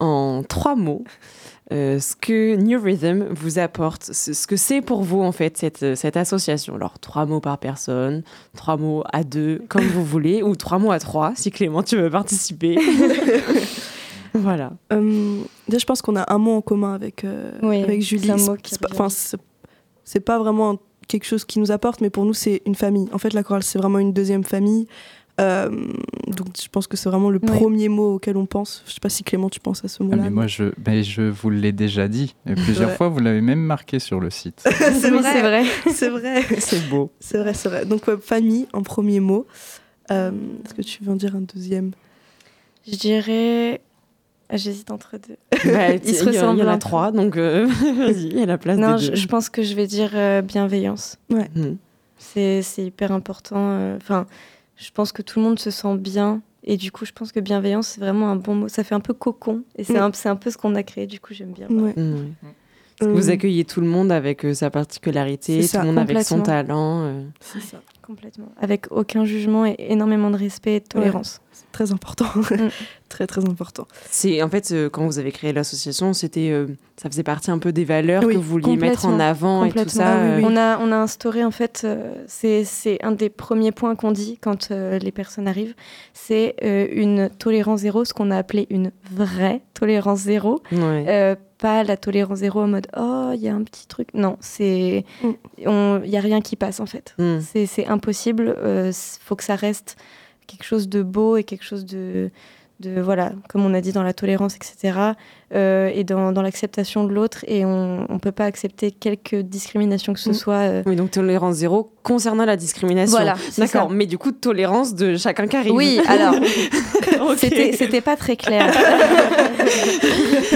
[0.00, 1.04] en trois mots
[1.72, 5.94] euh, ce que New Rhythm vous apporte, ce, que c'est pour vous en fait cette,
[5.96, 6.74] cette association?
[6.76, 8.22] Alors trois mots par personne,
[8.56, 11.96] trois mots à deux, comme vous voulez, ou trois mots à trois si Clément tu
[11.96, 12.78] veux participer.
[14.34, 14.72] voilà.
[14.92, 18.28] Euh, déjà, je pense qu'on a un mot en commun avec, euh, Oui, avec Julie.
[18.28, 19.08] pas-
[20.04, 23.08] c'est pas vraiment quelque chose qui nous apporte, mais pour nous, c'est une famille.
[23.12, 24.86] En fait, la chorale, c'est vraiment une deuxième famille.
[25.40, 25.70] Euh,
[26.28, 28.82] donc, je pense que c'est vraiment le premier mot auquel on pense.
[28.86, 30.22] Je sais pas si Clément, tu penses à ce Ah, mot-là.
[30.24, 32.34] mais moi, je, ben, je vous l'ai déjà dit.
[32.46, 32.96] Et plusieurs Ouais.
[32.96, 34.62] fois, vous l'avez même marqué sur le site.
[34.78, 35.64] c'est Oui, vrai, c'est vrai.
[35.92, 36.42] c'est vrai.
[36.58, 37.10] C'est beau.
[37.18, 37.86] C'est vrai, c'est vrai.
[37.86, 39.46] Donc, ouais, famille en premier mot.
[40.10, 40.30] Euh,
[40.64, 41.92] Est-ce que tu veux en dire un deuxième?
[42.86, 43.80] Je dirais.
[44.52, 45.36] J'hésite entre deux.
[45.72, 47.64] Bah, Ils il se y, en- il y en ressemblent a trois, donc euh,
[47.96, 49.16] vas-y, il y a la place Non, des je, deux.
[49.16, 51.16] je pense que je vais dire euh, bienveillance.
[51.30, 51.78] Mhm.
[52.18, 53.56] C'est c'est hyper important.
[53.58, 54.26] euh, Enfin,
[54.76, 56.40] je pense que tout le monde se sent bien.
[56.64, 58.68] Et du coup, je pense que bienveillance, c'est vraiment un bon mot.
[58.68, 59.64] Ça fait un peu cocon.
[59.76, 60.02] Et c'est Mm.
[60.02, 61.06] un, c'est un peu ce qu'on a créé.
[61.08, 61.68] Du coup, j'aime bien.
[61.68, 61.92] Ouais.
[61.96, 62.34] Mhm.
[63.00, 67.02] Vous accueillez tout le monde avec euh, sa particularité, tout le monde avec son talent.
[67.02, 67.24] euh.
[67.40, 68.52] C'est ça, complètement.
[68.60, 71.40] Avec aucun jugement et énormément de respect et de tolérance.
[71.72, 72.26] Très important.
[73.08, 73.86] très, très important.
[74.10, 76.66] C'est en fait euh, quand vous avez créé l'association, c'était euh,
[77.02, 79.72] ça faisait partie un peu des valeurs Oui, que vous vouliez mettre en avant et
[79.72, 80.16] tout ça.
[80.42, 84.12] On, a, on a instauré, en fait, euh, c'est c'est un des premiers points qu'on
[84.12, 85.74] dit quand euh, les personnes arrivent,
[86.12, 90.62] c'est euh, une tolérance zéro, ce qu'on a appelé une vraie tolérance zéro.
[90.70, 91.04] Ouais.
[91.08, 94.36] Euh, pas la tolérance zéro en mode oh il y a un petit truc non
[94.40, 97.38] c'est il y a rien qui passe en fait Mm.
[97.40, 99.96] c'est c'est impossible il faut que ça reste
[100.52, 102.30] quelque chose de beau et quelque chose de
[102.80, 105.12] de voilà comme on a dit dans la tolérance etc
[105.54, 110.12] euh, et dans, dans l'acceptation de l'autre et on on peut pas accepter quelque discrimination
[110.14, 110.34] que ce Mm.
[110.34, 113.16] soit euh, Oui, donc tolérance zéro concernant la discrimination.
[113.16, 115.72] Voilà, D'accord, mais du coup, tolérance de chacun qui arrive.
[115.72, 116.34] Oui, alors,
[117.30, 117.36] Ok.
[117.38, 118.66] c'était c'était pas très clair.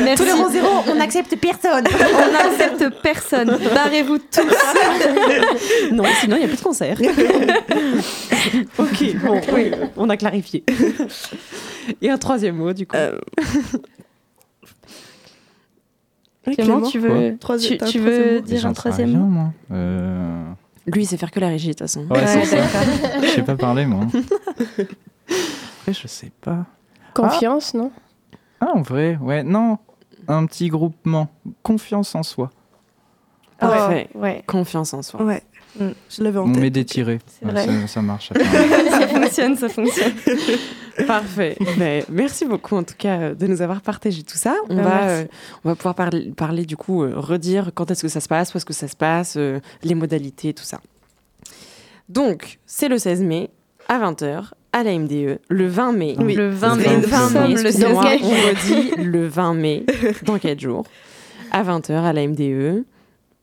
[0.03, 0.17] Merci.
[0.25, 1.85] Tolérance zéro, on n'accepte personne.
[1.87, 3.59] On n'accepte personne.
[3.75, 5.93] Barrez-vous tous.
[5.93, 6.99] non, sinon il n'y a plus de concert.
[8.79, 10.65] ok, bon, oui, on a clarifié.
[12.03, 12.97] Et un troisième mot, du coup.
[16.55, 17.37] Clément, tu veux,
[17.91, 19.53] tu, veux dire un troisième rien, mot moi.
[19.73, 20.45] Euh,
[20.87, 22.07] Lui, il sait faire que la régie, de toute façon.
[22.09, 23.23] Ouais, d'accord.
[23.23, 24.07] Je sais pas parler, moi.
[24.79, 26.67] Ouais, je sais pas.
[27.15, 27.91] Confiance, non?
[28.61, 29.79] Ah, en vrai, ouais, non.
[30.29, 31.29] Un petit groupement.
[31.63, 32.51] Confiance en soi.
[33.59, 34.09] Parfait.
[34.15, 34.43] ouais.
[34.47, 35.23] Confiance en soi.
[35.23, 35.43] Ouais.
[35.79, 36.63] Je l'avais en On tête.
[36.63, 37.21] met des tirés.
[37.43, 38.33] Ouais, ça, ça marche.
[38.91, 40.13] ça fonctionne, ça fonctionne.
[41.07, 41.57] Parfait.
[41.79, 44.55] Ben, merci beaucoup en tout cas euh, de nous avoir partagé tout ça.
[44.69, 45.25] On, Ben, va, euh,
[45.65, 48.55] on va pouvoir parler, parler du coup, euh, redire quand est-ce que ça se passe,
[48.55, 50.81] où est-ce que ça se passe, euh, les modalités, tout ça.
[52.09, 53.51] Donc, c'est le 16 mai
[53.89, 56.15] à 20h à la MDE, le 20 mai.
[56.19, 56.35] Oui.
[56.35, 56.85] Le 20 mai.
[56.85, 58.29] Le Nous 20 sommes mai, le excusez-moi, 16 mai.
[58.29, 59.87] on redit le 20 mai,
[60.25, 60.85] dans 4 jours,
[61.51, 62.85] à 20h à la MDE.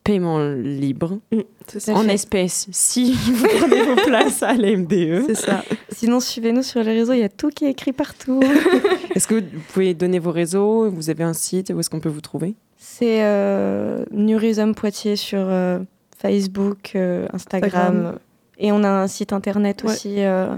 [0.03, 1.19] Paiement libre,
[1.67, 1.93] ça.
[1.93, 2.13] en fait.
[2.13, 5.23] espèces, si vous prenez vos places à la MDE.
[5.27, 5.63] C'est ça.
[5.91, 8.41] Sinon, suivez-nous sur les réseaux, il y a tout qui est écrit partout.
[9.15, 10.89] Est-ce que vous pouvez donner vos réseaux?
[10.89, 11.71] Vous avez un site?
[11.73, 12.55] Où est-ce qu'on peut vous trouver?
[12.77, 15.79] C'est euh, Nurism Poitiers sur euh,
[16.17, 17.71] Facebook, euh, Instagram.
[17.71, 18.19] Instagram.
[18.57, 19.91] Et on a un site internet Ouais.
[19.91, 20.53] aussi, euh,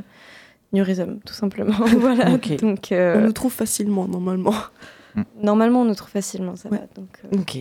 [0.73, 1.75] Nurism, tout simplement.
[1.99, 2.35] voilà.
[2.57, 4.55] Donc, euh, On nous trouve facilement, normalement.
[5.41, 6.77] normalement, on nous trouve facilement, ça va.
[6.95, 7.59] Donc, euh, Ok.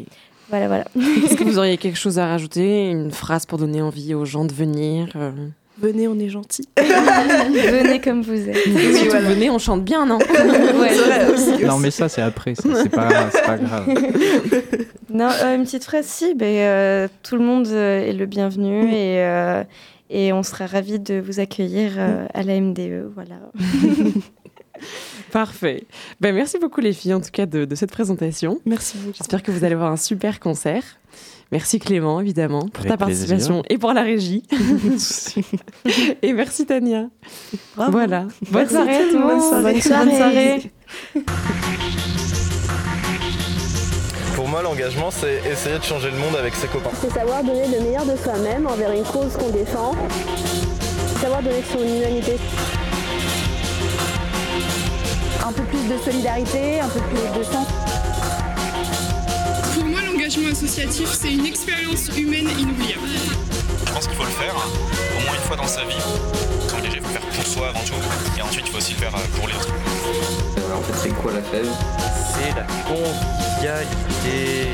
[0.49, 0.85] Voilà, voilà.
[0.97, 4.45] Est-ce que vous auriez quelque chose à rajouter Une phrase pour donner envie aux gens
[4.45, 5.31] de venir euh,
[5.79, 6.69] Venez, on est gentils.
[6.79, 8.65] Venez comme vous êtes.
[8.67, 11.33] Et Venez, on chante bien, non Ouais.
[11.33, 11.65] Aussi.
[11.65, 12.55] Non, mais ça, c'est après.
[12.55, 13.09] C'est pas,
[13.45, 13.89] pas grave.
[15.15, 18.85] Non, euh, une petite phrase, si, ben, euh, tout le monde euh, est le bienvenu
[18.89, 19.63] et, euh,
[20.11, 23.13] et on sera ravis de vous accueillir euh, à la MDE.
[23.15, 23.37] Voilà.
[25.35, 25.83] Parfait.
[26.21, 28.61] Ben, merci beaucoup les filles en tout cas de, de cette présentation.
[28.67, 29.17] Merci beaucoup.
[29.19, 30.85] J'espère que vous allez avoir un super concert.
[31.51, 34.45] Merci Clément évidemment pour Avec ta participation et pour la régie.
[36.23, 37.09] et merci Tania.
[37.75, 37.91] Bravo.
[37.91, 38.29] Voilà.
[38.49, 39.43] Bonne Merci soirée à tout le Bonne monde.
[39.43, 39.73] soirée.
[39.73, 40.71] Bonne Bonne soirée.
[44.37, 46.91] Pour moi, l'engagement, c'est essayer de changer le monde avec ses copains.
[47.01, 49.97] C'est savoir donner le meilleur de soi-même envers une cause qu'on défend.
[51.21, 52.37] Savoir donner son humanité.
[55.47, 57.67] Un peu plus de solidarité, un peu plus de sens.
[59.75, 63.09] Pour moi, l'engagement associatif, c'est une expérience humaine inoubliable.
[63.87, 64.71] Je pense qu'il faut le faire hein,
[65.19, 66.01] au moins une fois dans sa vie.
[66.71, 68.39] Comme déjà, il faut le faire pour soi avant tout.
[68.39, 69.75] Et ensuite, il faut aussi le faire euh, pour les autres.
[70.75, 71.69] En fait, c'est quoi la fève
[72.33, 74.71] C'est la convivialité.